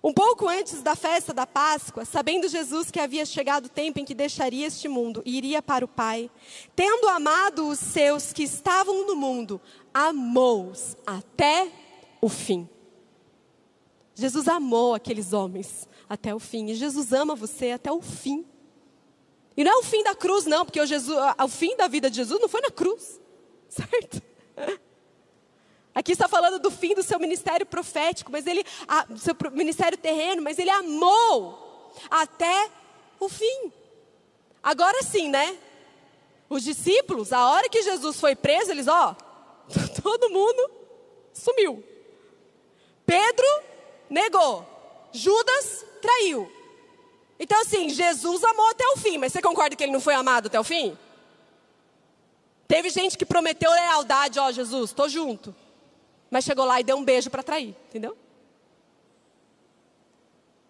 Um 0.00 0.12
pouco 0.12 0.48
antes 0.48 0.80
da 0.80 0.94
festa 0.94 1.34
da 1.34 1.44
Páscoa, 1.44 2.04
sabendo 2.04 2.46
Jesus 2.46 2.88
que 2.88 3.00
havia 3.00 3.26
chegado 3.26 3.66
o 3.66 3.68
tempo 3.68 3.98
em 3.98 4.04
que 4.04 4.14
deixaria 4.14 4.68
este 4.68 4.86
mundo 4.86 5.22
e 5.26 5.36
iria 5.36 5.60
para 5.60 5.84
o 5.84 5.88
Pai, 5.88 6.30
tendo 6.76 7.08
amado 7.08 7.66
os 7.66 7.80
seus 7.80 8.32
que 8.32 8.44
estavam 8.44 9.04
no 9.08 9.16
mundo, 9.16 9.60
amou-os 9.92 10.96
até 11.04 11.68
o 12.20 12.28
fim. 12.28 12.68
Jesus 14.14 14.46
amou 14.46 14.94
aqueles 14.94 15.32
homens 15.32 15.88
até 16.08 16.34
o 16.34 16.38
fim. 16.38 16.66
E 16.70 16.74
Jesus 16.74 17.12
ama 17.12 17.34
você 17.34 17.70
até 17.70 17.90
o 17.90 18.00
fim. 18.00 18.44
E 19.56 19.64
não 19.64 19.72
é 19.72 19.76
o 19.76 19.82
fim 19.82 20.02
da 20.02 20.14
cruz, 20.14 20.44
não, 20.44 20.64
porque 20.64 20.80
o, 20.80 20.86
Jesus, 20.86 21.16
o 21.42 21.48
fim 21.48 21.76
da 21.76 21.88
vida 21.88 22.10
de 22.10 22.16
Jesus 22.16 22.40
não 22.40 22.48
foi 22.48 22.60
na 22.60 22.70
cruz, 22.70 23.18
certo? 23.68 24.22
Aqui 25.94 26.12
está 26.12 26.28
falando 26.28 26.58
do 26.58 26.70
fim 26.70 26.94
do 26.94 27.02
seu 27.02 27.18
ministério 27.18 27.64
profético, 27.64 28.30
mas 28.30 28.46
ele, 28.46 28.62
do 29.08 29.18
seu 29.18 29.34
ministério 29.52 29.96
terreno, 29.96 30.42
mas 30.42 30.58
ele 30.58 30.68
amou 30.68 31.90
até 32.10 32.70
o 33.18 33.30
fim. 33.30 33.72
Agora 34.62 35.02
sim, 35.02 35.30
né? 35.30 35.56
Os 36.50 36.62
discípulos, 36.62 37.32
a 37.32 37.48
hora 37.48 37.68
que 37.70 37.82
Jesus 37.82 38.20
foi 38.20 38.36
preso, 38.36 38.70
eles, 38.70 38.86
ó, 38.86 39.16
todo 40.02 40.28
mundo 40.28 40.70
sumiu. 41.32 41.82
Pedro 43.06 43.46
negou. 44.10 44.75
Judas 45.16 45.84
traiu. 46.00 46.50
Então, 47.38 47.60
assim, 47.60 47.88
Jesus 47.88 48.44
amou 48.44 48.68
até 48.68 48.86
o 48.88 48.96
fim, 48.96 49.18
mas 49.18 49.32
você 49.32 49.42
concorda 49.42 49.76
que 49.76 49.82
ele 49.82 49.92
não 49.92 50.00
foi 50.00 50.14
amado 50.14 50.46
até 50.46 50.58
o 50.58 50.64
fim? 50.64 50.96
Teve 52.68 52.90
gente 52.90 53.16
que 53.16 53.26
prometeu 53.26 53.70
lealdade, 53.70 54.38
ó, 54.38 54.50
Jesus, 54.50 54.92
tô 54.92 55.08
junto. 55.08 55.54
Mas 56.30 56.44
chegou 56.44 56.64
lá 56.64 56.80
e 56.80 56.84
deu 56.84 56.96
um 56.96 57.04
beijo 57.04 57.30
para 57.30 57.42
trair, 57.42 57.76
entendeu? 57.88 58.16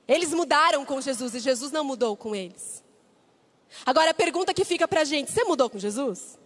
Eles 0.07 0.33
mudaram 0.33 0.85
com 0.85 1.01
Jesus 1.01 1.35
e 1.35 1.41
Jesus 1.41 1.73
não 1.73 1.85
mudou 1.85 2.17
com 2.17 2.35
eles. 2.35 2.83
Agora 3.85 4.11
a 4.11 4.15
pergunta 4.15 4.55
que 4.55 4.65
fica 4.65 4.87
para 4.87 5.01
a 5.01 5.05
gente: 5.05 5.31
você 5.31 5.45
mudou 5.45 5.69
com 5.69 5.79
Jesus? 5.79 6.39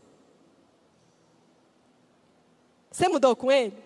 Você 2.90 3.08
mudou 3.08 3.36
com 3.36 3.50
Ele? 3.52 3.76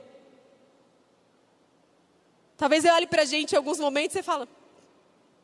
Talvez 2.57 2.85
eu 2.85 2.95
olhe 2.95 3.07
para 3.07 3.23
a 3.23 3.25
gente 3.25 3.53
em 3.53 3.57
alguns 3.57 3.79
momentos 3.79 4.17
e 4.17 4.23
fala: 4.23 4.49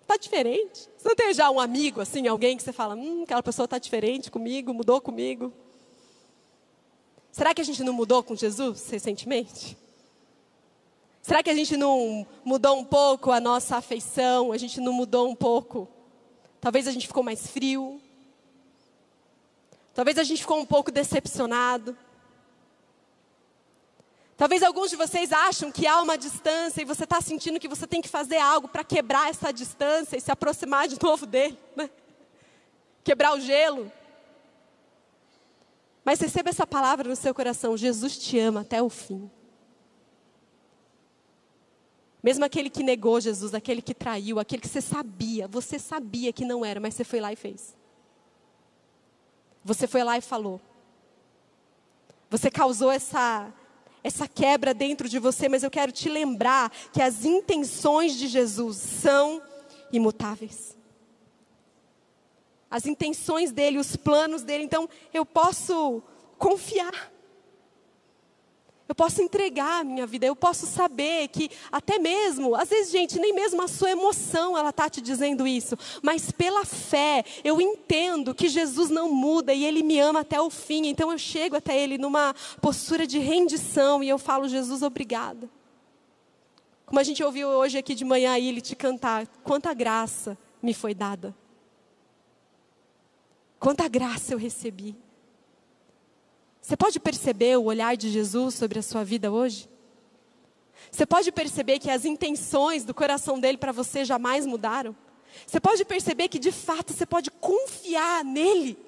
está 0.03 0.17
diferente. 0.17 0.89
Você 0.97 1.09
não 1.09 1.17
tem 1.17 1.35
já 1.35 1.51
um 1.51 1.61
amigo 1.61 2.01
assim, 2.01 2.27
alguém 2.27 2.57
que 2.57 2.63
você 2.63 2.73
fala: 2.73 2.95
hum, 2.95 3.23
aquela 3.23 3.43
pessoa 3.43 3.65
está 3.65 3.79
diferente 3.79 4.31
comigo, 4.31 4.73
mudou 4.73 5.01
comigo? 5.01 5.53
Será 7.33 7.55
que 7.55 7.61
a 7.61 7.65
gente 7.65 7.83
não 7.83 7.93
mudou 7.93 8.23
com 8.23 8.35
Jesus 8.35 8.89
recentemente? 8.91 9.77
Será 11.23 11.43
que 11.43 11.51
a 11.51 11.55
gente 11.55 11.77
não 11.77 12.27
mudou 12.45 12.79
um 12.79 12.85
pouco 12.85 13.31
a 13.31 13.41
nossa 13.41 13.77
afeição? 13.77 14.53
A 14.53 14.57
gente 14.57 14.81
não 14.81 14.93
mudou 14.93 15.29
um 15.29 15.35
pouco 15.35 15.89
Talvez 16.61 16.87
a 16.87 16.93
gente 16.93 17.07
ficou 17.07 17.23
mais 17.23 17.47
frio. 17.47 18.01
Talvez 19.95 20.19
a 20.19 20.23
gente 20.23 20.43
ficou 20.43 20.59
um 20.59 20.67
pouco 20.67 20.93
decepcionado. 20.93 21.97
Talvez 24.41 24.63
alguns 24.63 24.89
de 24.89 24.97
vocês 24.97 25.35
acham 25.35 25.71
que 25.71 25.87
há 25.87 26.01
uma 26.01 26.17
distância 26.17 26.81
e 26.81 26.85
você 26.87 27.05
está 27.05 27.21
sentindo 27.21 27.61
que 27.61 27.69
você 27.69 27.87
tem 27.87 28.01
que 28.01 28.09
fazer 28.09 28.39
algo 28.39 28.69
para 28.69 28.83
quebrar 28.83 29.29
essa 29.29 29.53
distância 29.53 30.17
e 30.17 30.21
se 30.21 30.33
aproximar 30.33 30.89
de 30.89 30.97
novo 30.99 31.27
dele. 31.27 31.59
Né? 31.77 31.91
Quebrar 33.05 33.35
o 33.35 33.41
gelo. 33.41 33.93
Mas 36.03 36.19
receba 36.21 36.49
essa 36.49 36.67
palavra 36.67 37.07
no 37.07 37.15
seu 37.17 37.35
coração: 37.35 37.77
Jesus 37.77 38.17
te 38.17 38.39
ama 38.39 38.63
até 38.63 38.81
o 38.81 38.89
fim. 38.89 39.31
Mesmo 42.23 42.43
aquele 42.43 42.71
que 42.71 42.83
negou 42.83 43.21
Jesus, 43.21 43.53
aquele 43.53 43.83
que 43.83 43.93
traiu, 43.93 44.39
aquele 44.39 44.63
que 44.63 44.69
você 44.69 44.81
sabia, 44.81 45.47
você 45.49 45.79
sabia 45.79 46.33
que 46.33 46.47
não 46.47 46.65
era, 46.65 46.81
mas 46.81 46.95
você 46.95 47.05
foi 47.05 47.21
lá 47.21 47.31
e 47.31 47.37
fez. 47.37 47.77
Você 49.63 49.87
foi 49.87 50.03
lá 50.03 50.17
e 50.17 50.23
falou. 50.23 50.59
Você 52.31 52.51
causou 52.51 52.91
essa 52.91 53.53
essa 54.03 54.27
quebra 54.27 54.73
dentro 54.73 55.09
de 55.09 55.19
você, 55.19 55.49
mas 55.49 55.63
eu 55.63 55.71
quero 55.71 55.93
te 55.93 56.09
lembrar 56.09 56.71
que 56.93 57.03
as 57.03 57.25
intenções 57.25 58.17
de 58.17 58.27
Jesus 58.29 58.77
são 58.77 59.43
imutáveis. 59.93 60.77
As 62.71 62.87
intenções 62.87 63.51
dele, 63.51 63.79
os 63.79 63.97
planos 63.97 64.43
dele, 64.43 64.65
então 64.65 64.89
eu 65.13 65.27
posso 65.27 66.03
confiar. 66.39 67.13
Eu 68.91 68.95
posso 68.97 69.23
entregar 69.23 69.83
a 69.83 69.85
minha 69.85 70.05
vida, 70.05 70.27
eu 70.27 70.35
posso 70.35 70.67
saber 70.67 71.29
que 71.29 71.49
até 71.71 71.97
mesmo, 71.97 72.57
às 72.57 72.69
vezes, 72.69 72.91
gente, 72.91 73.21
nem 73.21 73.33
mesmo 73.33 73.63
a 73.63 73.69
sua 73.69 73.93
emoção 73.93 74.59
ela 74.59 74.73
tá 74.73 74.91
te 74.91 75.01
dizendo 75.01 75.47
isso, 75.47 75.79
mas 76.03 76.33
pela 76.33 76.65
fé 76.65 77.25
eu 77.45 77.61
entendo 77.61 78.35
que 78.35 78.49
Jesus 78.49 78.91
não 78.91 79.09
muda 79.13 79.55
e 79.55 79.65
ele 79.65 79.85
me 79.85 80.01
ama 80.01 80.23
até 80.23 80.41
o 80.41 80.51
fim. 80.51 80.89
Então 80.89 81.13
eu 81.13 81.19
chego 81.19 81.55
até 81.55 81.81
ele 81.81 81.99
numa 81.99 82.35
postura 82.61 83.07
de 83.07 83.21
rendição 83.21 84.03
e 84.03 84.09
eu 84.09 84.19
falo: 84.19 84.49
"Jesus, 84.49 84.83
obrigada". 84.83 85.49
Como 86.85 86.99
a 86.99 87.05
gente 87.05 87.23
ouviu 87.23 87.47
hoje 87.47 87.79
aqui 87.79 87.95
de 87.95 88.05
manhã 88.05 88.37
ele 88.37 88.61
te 88.61 88.75
cantar, 88.75 89.25
quanta 89.45 89.73
graça 89.73 90.37
me 90.61 90.75
foi 90.75 90.95
dada. 90.95 91.33
Quanta 93.61 93.87
graça 93.87 94.35
eu 94.35 94.39
recebi. 94.39 94.97
Você 96.71 96.77
pode 96.77 97.01
perceber 97.01 97.59
o 97.59 97.65
olhar 97.65 97.97
de 97.97 98.09
Jesus 98.09 98.55
sobre 98.55 98.79
a 98.79 98.83
sua 98.83 99.03
vida 99.03 99.33
hoje? 99.33 99.69
Você 100.89 101.05
pode 101.05 101.33
perceber 101.33 101.81
que 101.81 101.91
as 101.91 102.05
intenções 102.05 102.85
do 102.85 102.95
coração 102.95 103.41
dele 103.41 103.59
para 103.59 103.73
você 103.73 104.05
jamais 104.05 104.47
mudaram? 104.47 104.95
Você 105.45 105.59
pode 105.59 105.85
perceber 105.85 106.29
que 106.29 106.39
de 106.39 106.53
fato 106.53 106.93
você 106.93 107.05
pode 107.05 107.29
confiar 107.29 108.25
nele? 108.25 108.79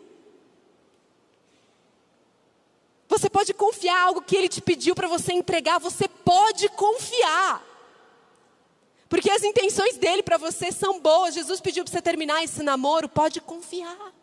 Você 3.09 3.29
pode 3.29 3.53
confiar 3.53 4.01
algo 4.01 4.23
que 4.23 4.37
ele 4.37 4.49
te 4.49 4.61
pediu 4.61 4.95
para 4.95 5.09
você 5.09 5.33
entregar, 5.33 5.81
você 5.81 6.07
pode 6.07 6.69
confiar. 6.69 7.67
Porque 9.09 9.29
as 9.29 9.43
intenções 9.43 9.97
dele 9.97 10.23
para 10.23 10.37
você 10.37 10.71
são 10.71 11.01
boas. 11.01 11.35
Jesus 11.35 11.61
pediu 11.61 11.83
para 11.83 11.93
você 11.93 12.01
terminar 12.01 12.45
esse 12.45 12.63
namoro, 12.63 13.09
pode 13.09 13.41
confiar. 13.41 14.22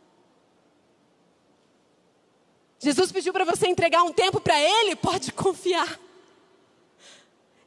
Jesus 2.79 3.11
pediu 3.11 3.33
para 3.33 3.43
você 3.43 3.67
entregar 3.67 4.03
um 4.03 4.13
tempo 4.13 4.39
para 4.39 4.57
Ele, 4.57 4.95
pode 4.95 5.33
confiar. 5.33 5.99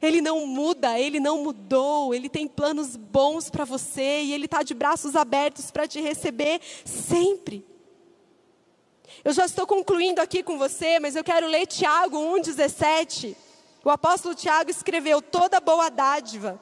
Ele 0.01 0.21
não 0.21 0.47
muda, 0.47 0.99
Ele 0.99 1.19
não 1.19 1.43
mudou, 1.43 2.15
Ele 2.15 2.27
tem 2.27 2.47
planos 2.47 2.95
bons 2.95 3.49
para 3.49 3.63
você 3.63 4.23
e 4.23 4.33
Ele 4.33 4.45
está 4.45 4.63
de 4.63 4.73
braços 4.73 5.15
abertos 5.15 5.69
para 5.69 5.87
te 5.87 6.01
receber 6.01 6.59
sempre. 6.83 7.63
Eu 9.23 9.31
já 9.31 9.45
estou 9.45 9.67
concluindo 9.67 10.19
aqui 10.19 10.41
com 10.41 10.57
você, 10.57 10.99
mas 10.99 11.15
eu 11.15 11.23
quero 11.23 11.47
ler 11.47 11.67
Tiago 11.67 12.17
1,17. 12.17 13.35
O 13.85 13.91
apóstolo 13.91 14.33
Tiago 14.33 14.71
escreveu: 14.71 15.21
toda 15.21 15.59
boa 15.59 15.89
dádiva 15.89 16.59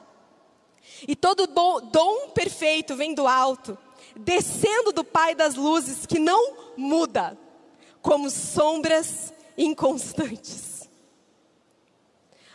e 1.08 1.16
todo 1.16 1.46
dom 1.46 2.28
perfeito 2.34 2.94
vem 2.94 3.14
do 3.14 3.26
alto, 3.26 3.78
descendo 4.14 4.92
do 4.92 5.02
Pai 5.02 5.34
das 5.34 5.54
luzes, 5.54 6.04
que 6.04 6.18
não 6.18 6.54
muda 6.76 7.36
como 8.02 8.28
sombras 8.28 9.32
inconstantes. 9.56 10.72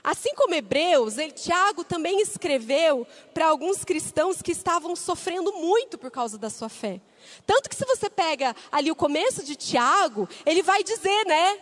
Assim 0.04 0.34
como 0.36 0.54
Hebreus, 0.56 1.18
ele, 1.18 1.34
Tiago 1.34 1.84
também 1.84 2.22
escreveu 2.22 3.06
para 3.34 3.48
alguns 3.48 3.84
cristãos 3.84 4.42
que 4.42 4.52
estavam 4.52 4.96
sofrendo 4.96 5.52
muito 5.54 5.98
por 5.98 6.10
causa 6.10 6.38
da 6.38 6.50
sua 6.50 6.70
fé. 6.70 7.02
Tanto 7.46 7.70
que 7.70 7.76
se 7.76 7.86
você 7.86 8.10
pega 8.10 8.56
ali 8.72 8.90
o 8.90 8.96
começo 8.96 9.44
de 9.44 9.56
Tiago, 9.56 10.30
ele 10.46 10.64
vai 10.64 10.82
dizer, 10.82 11.26
né? 11.26 11.60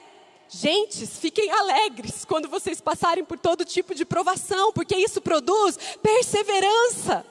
Gentes, 0.48 1.18
fiquem 1.18 1.50
alegres 1.50 2.24
quando 2.24 2.48
vocês 2.48 2.80
passarem 2.80 3.26
por 3.26 3.40
todo 3.40 3.66
tipo 3.66 3.96
de 3.96 4.06
provação, 4.06 4.72
porque 4.72 4.96
isso 4.96 5.20
produz 5.22 5.78
perseverança. 6.04 7.26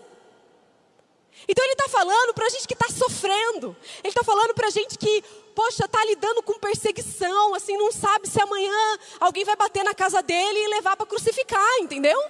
Então 1.49 1.65
ele 1.65 1.75
está 1.75 1.89
falando 1.89 2.35
para 2.35 2.47
a 2.47 2.49
gente 2.49 2.67
que 2.67 2.75
está 2.75 2.89
sofrendo. 2.89 3.77
Ele 4.03 4.09
está 4.09 4.25
falando 4.25 4.55
para 4.55 4.69
a 4.69 4.71
gente 4.71 4.99
que 4.99 5.23
poxa, 5.55 5.85
está 5.85 6.05
lidando 6.05 6.43
com 6.43 6.59
perseguição, 6.59 7.55
assim, 7.55 7.77
não 7.77 7.93
sabe 7.93 8.29
se 8.29 8.41
amanhã 8.41 8.99
alguém 9.21 9.45
vai 9.45 9.55
bater 9.55 9.85
na 9.85 9.95
casa 9.95 10.21
dele 10.23 10.59
e 10.59 10.69
levar 10.69 10.97
para 10.97 11.07
crucificar, 11.07 11.79
entendeu? 11.79 12.21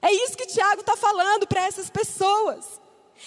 É 0.00 0.10
isso 0.10 0.36
que 0.36 0.46
Tiago 0.46 0.80
está 0.80 0.96
falando 0.96 1.46
para 1.46 1.62
essas 1.62 1.88
pessoas. 1.88 2.80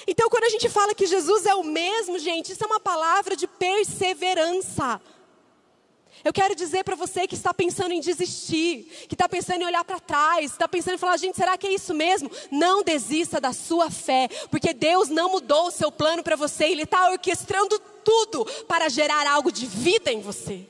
Então, 0.05 0.29
quando 0.29 0.43
a 0.43 0.49
gente 0.49 0.67
fala 0.67 0.93
que 0.93 1.05
Jesus 1.05 1.45
é 1.45 1.55
o 1.55 1.63
mesmo, 1.63 2.19
gente, 2.19 2.51
isso 2.51 2.63
é 2.63 2.67
uma 2.67 2.81
palavra 2.81 3.36
de 3.36 3.47
perseverança. 3.47 4.99
Eu 6.26 6.34
quero 6.34 6.56
dizer 6.56 6.84
para 6.84 6.96
você 6.96 7.28
que 7.28 7.36
está 7.36 7.54
pensando 7.54 7.92
em 7.92 8.00
desistir, 8.00 8.86
que 9.08 9.14
está 9.14 9.30
pensando 9.30 9.62
em 9.62 9.66
olhar 9.66 9.86
para 9.86 10.00
trás, 10.00 10.54
está 10.54 10.68
pensando 10.68 10.96
em 10.96 10.98
falar, 10.98 11.18
gente, 11.18 11.36
será 11.36 11.56
que 11.56 11.68
é 11.68 11.72
isso 11.72 11.94
mesmo? 11.94 12.32
Não 12.50 12.84
desista 12.84 13.40
da 13.40 13.54
sua 13.54 13.92
fé, 13.92 14.28
porque 14.50 14.74
Deus 14.74 15.08
não 15.08 15.30
mudou 15.30 15.68
o 15.68 15.72
seu 15.72 15.92
plano 15.92 16.24
para 16.24 16.36
você, 16.36 16.66
Ele 16.66 16.82
está 16.82 17.12
orquestrando 17.12 17.78
tudo 18.04 18.44
para 18.68 18.90
gerar 18.90 19.28
algo 19.28 19.52
de 19.52 19.68
vida 19.68 20.12
em 20.12 20.20
você. 20.20 20.66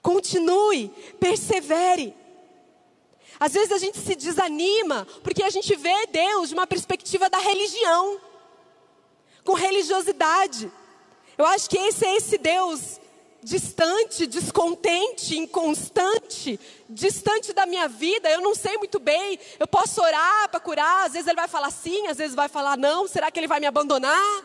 Continue, 0.00 0.88
persevere. 1.18 2.14
Às 3.40 3.52
vezes 3.52 3.72
a 3.72 3.78
gente 3.78 3.98
se 3.98 4.14
desanima 4.14 5.04
porque 5.24 5.42
a 5.42 5.50
gente 5.50 5.74
vê 5.74 6.06
Deus 6.06 6.50
de 6.50 6.54
uma 6.54 6.68
perspectiva 6.68 7.28
da 7.28 7.38
religião, 7.38 8.20
com 9.42 9.54
religiosidade. 9.54 10.70
Eu 11.36 11.46
acho 11.46 11.68
que 11.68 11.78
esse 11.78 12.06
é 12.06 12.16
esse 12.16 12.38
Deus 12.38 13.00
distante, 13.42 14.26
descontente, 14.26 15.38
inconstante, 15.38 16.58
distante 16.88 17.52
da 17.52 17.66
minha 17.66 17.88
vida, 17.88 18.28
eu 18.30 18.40
não 18.40 18.54
sei 18.54 18.76
muito 18.76 18.98
bem. 18.98 19.38
Eu 19.58 19.66
posso 19.66 20.02
orar 20.02 20.48
para 20.48 20.60
curar, 20.60 21.06
às 21.06 21.12
vezes 21.12 21.26
ele 21.26 21.36
vai 21.36 21.48
falar 21.48 21.70
sim, 21.70 22.06
às 22.08 22.18
vezes 22.18 22.34
vai 22.34 22.48
falar 22.48 22.76
não. 22.76 23.06
Será 23.06 23.30
que 23.30 23.38
ele 23.38 23.46
vai 23.46 23.60
me 23.60 23.66
abandonar? 23.66 24.44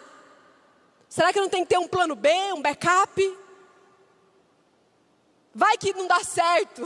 Será 1.10 1.32
que 1.32 1.40
eu 1.40 1.44
não 1.44 1.50
tenho 1.50 1.66
que 1.66 1.70
ter 1.70 1.80
um 1.80 1.88
plano 1.88 2.16
B, 2.16 2.30
um 2.54 2.62
backup? 2.62 3.38
Vai 5.54 5.78
que 5.78 5.94
não 5.94 6.08
dá 6.08 6.24
certo. 6.24 6.84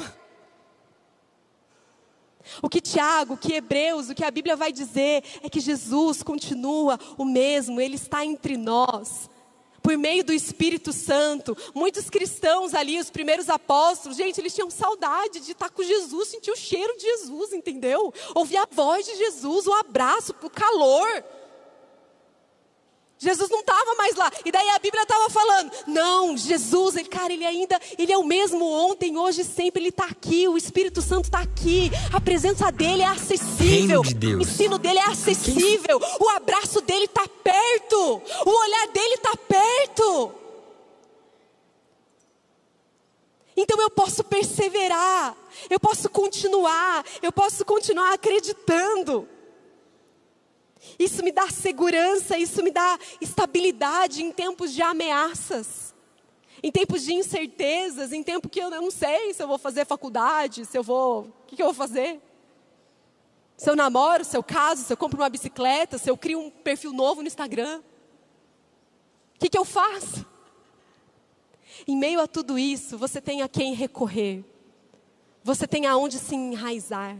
O 2.61 2.69
que 2.69 2.79
Tiago, 2.79 3.33
o 3.33 3.37
que 3.37 3.53
Hebreus, 3.53 4.09
o 4.09 4.15
que 4.15 4.23
a 4.23 4.31
Bíblia 4.31 4.55
vai 4.55 4.71
dizer 4.71 5.23
é 5.43 5.49
que 5.49 5.59
Jesus 5.59 6.23
continua 6.23 6.97
o 7.17 7.25
mesmo, 7.25 7.81
ele 7.81 7.95
está 7.95 8.25
entre 8.25 8.55
nós 8.55 9.29
por 9.87 9.97
meio 9.97 10.21
do 10.21 10.33
Espírito 10.33 10.91
Santo. 10.91 11.57
Muitos 11.73 12.09
cristãos 12.09 12.73
ali, 12.73 12.99
os 12.99 13.09
primeiros 13.09 13.49
apóstolos, 13.49 14.17
gente, 14.17 14.37
eles 14.37 14.53
tinham 14.53 14.69
saudade 14.69 15.39
de 15.39 15.53
estar 15.53 15.69
com 15.69 15.81
Jesus, 15.81 16.27
sentir 16.27 16.51
o 16.51 16.57
cheiro 16.57 16.93
de 16.97 17.03
Jesus, 17.03 17.53
entendeu? 17.53 18.13
Ouvir 18.35 18.57
a 18.57 18.67
voz 18.69 19.05
de 19.05 19.15
Jesus, 19.15 19.65
o 19.65 19.71
abraço, 19.71 20.35
o 20.43 20.49
calor. 20.49 21.07
Jesus 23.19 23.49
não 23.49 23.61
estava 23.61 23.95
mais 23.95 24.15
lá. 24.15 24.31
E 24.45 24.51
daí 24.51 24.69
a 24.69 24.79
Bíblia 24.79 25.03
estava 25.03 25.29
falando: 25.29 25.71
não, 25.87 26.37
Jesus, 26.37 26.95
ele, 26.95 27.07
cara, 27.07 27.33
ele 27.33 27.45
ainda, 27.45 27.79
ele 27.97 28.11
é 28.11 28.17
o 28.17 28.23
mesmo 28.23 28.63
ontem, 28.65 29.17
hoje, 29.17 29.43
sempre. 29.43 29.81
Ele 29.81 29.89
está 29.89 30.05
aqui. 30.05 30.47
O 30.47 30.57
Espírito 30.57 31.01
Santo 31.01 31.25
está 31.25 31.39
aqui. 31.39 31.91
A 32.13 32.21
presença 32.21 32.71
dele 32.71 33.01
é 33.01 33.07
acessível. 33.07 34.01
De 34.03 34.35
o 34.35 34.41
ensino 34.41 34.77
dele 34.77 34.99
é 34.99 35.05
acessível. 35.05 35.99
O 36.19 36.29
abraço 36.29 36.81
dele 36.81 37.05
está 37.05 37.27
perto. 37.43 38.21
O 38.45 38.49
olhar 38.49 38.87
dele 38.87 39.15
está 39.15 39.35
perto. 39.35 40.31
Então 43.55 43.81
eu 43.81 43.89
posso 43.89 44.23
perseverar. 44.23 45.35
Eu 45.69 45.79
posso 45.79 46.07
continuar. 46.09 47.03
Eu 47.21 47.31
posso 47.31 47.65
continuar 47.65 48.13
acreditando. 48.13 49.27
Isso 50.97 51.23
me 51.23 51.31
dá 51.31 51.49
segurança, 51.49 52.37
isso 52.37 52.63
me 52.63 52.71
dá 52.71 52.97
estabilidade 53.19 54.23
em 54.23 54.31
tempos 54.31 54.73
de 54.73 54.81
ameaças, 54.81 55.93
em 56.61 56.71
tempos 56.71 57.03
de 57.03 57.13
incertezas, 57.13 58.11
em 58.11 58.23
tempo 58.23 58.49
que 58.49 58.59
eu 58.59 58.69
não 58.69 58.89
sei 58.89 59.33
se 59.33 59.41
eu 59.41 59.47
vou 59.47 59.57
fazer 59.57 59.85
faculdade, 59.85 60.65
se 60.65 60.77
eu 60.77 60.83
vou. 60.83 61.21
O 61.21 61.33
que, 61.47 61.55
que 61.55 61.61
eu 61.61 61.67
vou 61.67 61.75
fazer? 61.75 62.21
Se 63.55 63.69
eu 63.69 63.75
namoro, 63.75 64.23
se 64.23 64.37
eu 64.37 64.43
caso, 64.43 64.83
se 64.83 64.93
eu 64.93 64.97
compro 64.97 65.19
uma 65.19 65.29
bicicleta, 65.29 65.97
se 65.97 66.09
eu 66.09 66.17
crio 66.17 66.39
um 66.39 66.49
perfil 66.49 66.93
novo 66.93 67.21
no 67.21 67.27
Instagram. 67.27 67.79
O 69.35 69.39
que, 69.39 69.49
que 69.49 69.57
eu 69.57 69.65
faço? 69.65 70.25
Em 71.87 71.95
meio 71.95 72.19
a 72.19 72.27
tudo 72.27 72.57
isso, 72.57 72.97
você 72.97 73.19
tem 73.19 73.41
a 73.41 73.49
quem 73.49 73.73
recorrer. 73.73 74.43
Você 75.43 75.67
tem 75.67 75.85
aonde 75.85 76.19
se 76.19 76.35
enraizar. 76.35 77.17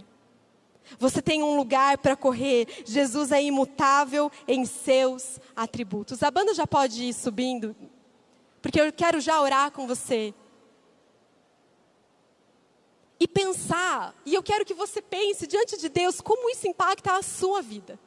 Você 0.99 1.21
tem 1.21 1.43
um 1.43 1.57
lugar 1.57 1.97
para 1.97 2.15
correr. 2.15 2.83
Jesus 2.85 3.31
é 3.31 3.41
imutável 3.41 4.31
em 4.47 4.65
seus 4.65 5.39
atributos. 5.55 6.23
A 6.23 6.31
banda 6.31 6.53
já 6.53 6.65
pode 6.65 7.03
ir 7.03 7.13
subindo, 7.13 7.75
porque 8.61 8.79
eu 8.79 8.91
quero 8.93 9.19
já 9.19 9.41
orar 9.41 9.71
com 9.71 9.87
você. 9.87 10.33
E 13.19 13.27
pensar, 13.27 14.15
e 14.25 14.35
eu 14.35 14.43
quero 14.43 14.63
que 14.63 14.73
você 14.73 15.01
pense 15.01 15.47
diante 15.47 15.77
de 15.77 15.89
Deus 15.89 16.21
como 16.21 16.49
isso 16.49 16.67
impacta 16.67 17.17
a 17.17 17.23
sua 17.23 17.61
vida. 17.61 17.99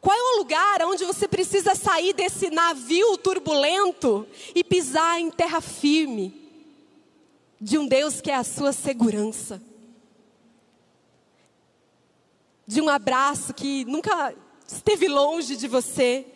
Qual 0.00 0.16
é 0.16 0.20
o 0.20 0.38
lugar 0.38 0.82
onde 0.82 1.04
você 1.04 1.26
precisa 1.26 1.74
sair 1.74 2.12
desse 2.12 2.50
navio 2.50 3.16
turbulento 3.16 4.26
e 4.54 4.62
pisar 4.62 5.18
em 5.18 5.30
terra 5.30 5.60
firme 5.60 6.34
de 7.60 7.78
um 7.78 7.86
Deus 7.86 8.20
que 8.20 8.30
é 8.30 8.34
a 8.34 8.44
sua 8.44 8.72
segurança? 8.72 9.62
De 12.68 12.82
um 12.82 12.88
abraço 12.90 13.54
que 13.54 13.86
nunca 13.86 14.34
esteve 14.66 15.08
longe 15.08 15.56
de 15.56 15.66
você. 15.66 16.26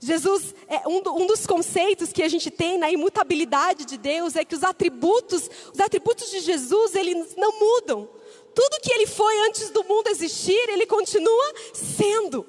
Jesus, 0.00 0.52
é 0.66 0.86
um, 0.88 0.96
um, 1.22 1.26
dos 1.28 1.46
conceitos 1.46 2.12
que 2.12 2.24
a 2.24 2.28
gente 2.28 2.50
tem 2.50 2.76
na 2.76 2.90
imutabilidade 2.90 3.84
de 3.84 3.96
Deus 3.96 4.34
é 4.34 4.44
que 4.44 4.56
os 4.56 4.64
atributos, 4.64 5.48
os 5.72 5.78
atributos 5.78 6.28
de 6.32 6.40
Jesus, 6.40 6.96
eles 6.96 7.36
não 7.36 7.56
mudam. 7.56 8.08
Tudo 8.52 8.80
que 8.82 8.92
ele 8.92 9.06
foi 9.06 9.38
antes 9.46 9.70
do 9.70 9.84
mundo 9.84 10.08
existir, 10.08 10.68
ele 10.68 10.86
continua 10.86 11.54
sendo. 11.72 12.44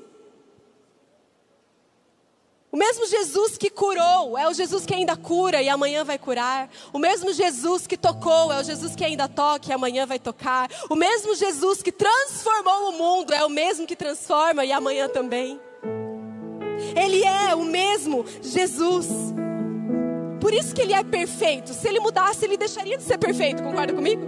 O 2.71 2.77
mesmo 2.77 3.08
Jesus 3.08 3.58
que 3.58 3.69
curou 3.69 4.38
é 4.38 4.47
o 4.47 4.53
Jesus 4.53 4.86
que 4.86 4.93
ainda 4.93 5.17
cura 5.17 5.60
e 5.62 5.67
amanhã 5.67 6.03
vai 6.03 6.19
curar. 6.19 6.69
O 6.93 6.99
mesmo 6.99 7.34
Jesus 7.34 7.88
que 7.88 7.97
tocou 7.97 8.53
é 8.53 8.60
o 8.60 8.63
Jesus 8.63 8.95
que 8.95 9.03
ainda 9.03 9.27
toca 9.27 9.69
e 9.69 9.73
amanhã 9.73 10.05
vai 10.05 10.19
tocar. 10.19 10.69
O 10.88 10.95
mesmo 10.95 11.36
Jesus 11.36 11.82
que 11.82 11.91
transformou 11.91 12.89
o 12.89 12.91
mundo 12.91 13.34
é 13.34 13.43
o 13.43 13.49
mesmo 13.49 13.88
que 13.88 13.95
transforma 13.95 14.63
e 14.63 14.71
amanhã 14.71 15.10
também. 15.10 15.60
Ele 16.95 17.23
é 17.23 17.55
o 17.55 17.63
mesmo 17.63 18.23
Jesus. 18.41 19.08
Por 20.39 20.53
isso 20.53 20.73
que 20.73 20.82
ele 20.84 20.93
é 20.93 21.03
perfeito. 21.03 21.73
Se 21.73 21.88
ele 21.88 21.99
mudasse, 21.99 22.45
ele 22.45 22.55
deixaria 22.55 22.97
de 22.97 23.03
ser 23.03 23.17
perfeito. 23.17 23.63
Concorda 23.63 23.93
comigo? 23.93 24.21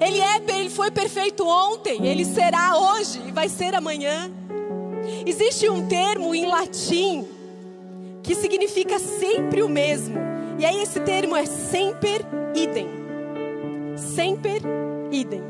Ele 0.00 0.20
é, 0.20 0.36
ele 0.56 0.70
foi 0.70 0.90
perfeito 0.90 1.46
ontem, 1.46 2.06
ele 2.06 2.24
será 2.24 2.76
hoje 2.76 3.20
e 3.26 3.32
vai 3.32 3.48
ser 3.48 3.74
amanhã. 3.74 4.30
Existe 5.26 5.68
um 5.68 5.86
termo 5.86 6.34
em 6.34 6.46
latim 6.46 7.26
que 8.22 8.34
significa 8.34 8.98
sempre 8.98 9.62
o 9.62 9.68
mesmo. 9.68 10.18
E 10.58 10.66
aí 10.66 10.82
esse 10.82 11.00
termo 11.00 11.36
é 11.36 11.46
semper 11.46 12.24
idem. 12.54 12.88
Semper 13.96 14.60
idem. 15.10 15.42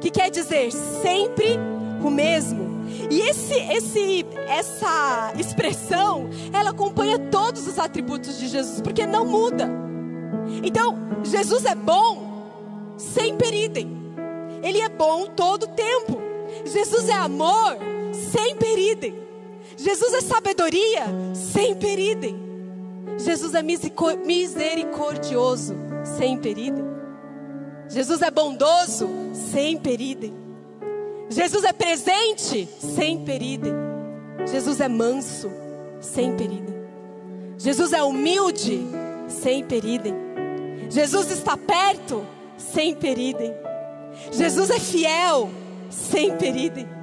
Que 0.00 0.10
quer 0.10 0.30
dizer 0.30 0.72
sempre 0.72 1.58
o 2.02 2.10
mesmo. 2.10 2.70
E 3.10 3.20
esse, 3.20 3.54
esse, 3.54 4.26
essa 4.48 5.32
expressão, 5.36 6.28
ela 6.52 6.70
acompanha 6.70 7.18
todos 7.18 7.66
os 7.66 7.78
atributos 7.78 8.38
de 8.38 8.48
Jesus, 8.48 8.80
porque 8.80 9.06
não 9.06 9.24
muda. 9.24 9.68
Então, 10.62 10.96
Jesus 11.22 11.64
é 11.64 11.74
bom, 11.74 12.94
sempre 12.96 13.64
idem. 13.64 13.96
Ele 14.62 14.80
é 14.80 14.88
bom 14.88 15.26
todo 15.26 15.64
o 15.64 15.68
tempo. 15.68 16.20
Jesus 16.64 17.08
é 17.08 17.14
amor, 17.14 17.76
sem 18.30 18.56
peridem. 18.56 19.14
Jesus 19.76 20.14
é 20.14 20.20
sabedoria, 20.20 21.06
sem 21.34 21.74
peridem. 21.74 22.38
Jesus 23.18 23.54
é 23.54 23.62
misericordioso, 23.62 25.74
sem 26.04 26.38
peridem. 26.38 26.84
Jesus 27.88 28.22
é 28.22 28.30
bondoso, 28.30 29.08
sem 29.32 29.78
peridem. 29.78 30.32
Jesus 31.28 31.64
é 31.64 31.72
presente, 31.72 32.68
sem 32.78 33.24
peridem. 33.24 33.72
Jesus 34.46 34.80
é 34.80 34.88
manso, 34.88 35.50
sem 36.00 36.36
peridem. 36.36 36.80
Jesus 37.58 37.92
é 37.92 38.02
humilde, 38.02 38.80
sem 39.28 39.64
peridem. 39.64 40.14
Jesus 40.88 41.30
está 41.30 41.56
perto, 41.56 42.26
sem 42.56 42.94
peridem. 42.94 43.52
Jesus 44.32 44.70
é 44.70 44.80
fiel, 44.80 45.50
sem 45.90 46.36
peridem. 46.36 46.99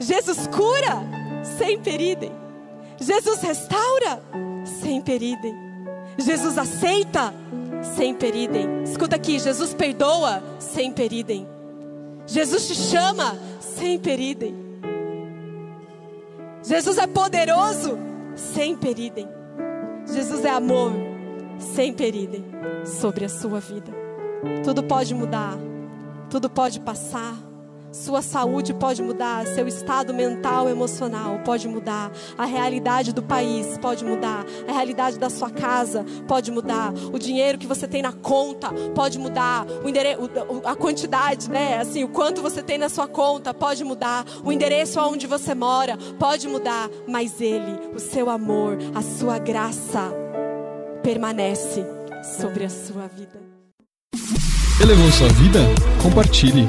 Jesus 0.00 0.46
cura 0.46 1.02
sem 1.42 1.80
peridem. 1.80 2.32
Jesus 3.00 3.40
restaura 3.40 4.22
sem 4.64 5.00
peridem. 5.00 5.54
Jesus 6.18 6.58
aceita 6.58 7.32
sem 7.96 8.14
peridem. 8.14 8.82
Escuta 8.82 9.16
aqui, 9.16 9.38
Jesus 9.38 9.74
perdoa 9.74 10.42
sem 10.58 10.92
peridem. 10.92 11.46
Jesus 12.26 12.66
te 12.68 12.74
chama 12.74 13.36
sem 13.60 13.98
peridem. 13.98 14.54
Jesus 16.62 16.98
é 16.98 17.06
poderoso 17.06 17.98
sem 18.34 18.76
peridem. 18.76 19.28
Jesus 20.06 20.44
é 20.44 20.50
amor 20.50 20.92
sem 21.58 21.92
peridem 21.92 22.44
sobre 22.84 23.24
a 23.24 23.28
sua 23.28 23.60
vida. 23.60 23.92
Tudo 24.64 24.82
pode 24.82 25.14
mudar, 25.14 25.56
tudo 26.30 26.48
pode 26.48 26.80
passar 26.80 27.47
sua 27.92 28.22
saúde 28.22 28.74
pode 28.74 29.02
mudar, 29.02 29.46
seu 29.46 29.66
estado 29.66 30.12
mental, 30.12 30.68
emocional 30.68 31.40
pode 31.44 31.66
mudar, 31.68 32.10
a 32.36 32.44
realidade 32.44 33.12
do 33.12 33.22
país 33.22 33.78
pode 33.78 34.04
mudar, 34.04 34.44
a 34.66 34.72
realidade 34.72 35.18
da 35.18 35.30
sua 35.30 35.50
casa 35.50 36.04
pode 36.26 36.50
mudar, 36.50 36.92
o 37.12 37.18
dinheiro 37.18 37.58
que 37.58 37.66
você 37.66 37.86
tem 37.86 38.02
na 38.02 38.12
conta 38.12 38.72
pode 38.94 39.18
mudar, 39.18 39.66
o 39.82 40.68
a 40.68 40.76
quantidade, 40.76 41.50
né, 41.50 41.78
assim, 41.78 42.04
o 42.04 42.08
quanto 42.08 42.42
você 42.42 42.62
tem 42.62 42.78
na 42.78 42.88
sua 42.88 43.08
conta 43.08 43.54
pode 43.54 43.84
mudar, 43.84 44.24
o 44.44 44.52
endereço 44.52 45.00
aonde 45.00 45.26
você 45.26 45.54
mora 45.54 45.96
pode 46.18 46.46
mudar, 46.48 46.88
mas 47.06 47.40
ele, 47.40 47.90
o 47.94 47.98
seu 47.98 48.30
amor, 48.30 48.78
a 48.94 49.02
sua 49.02 49.38
graça 49.38 50.12
permanece 51.02 51.84
sobre 52.38 52.64
a 52.64 52.70
sua 52.70 53.06
vida. 53.06 53.38
Elevou 54.80 55.10
sua 55.10 55.28
vida? 55.28 55.60
Compartilhe. 56.02 56.68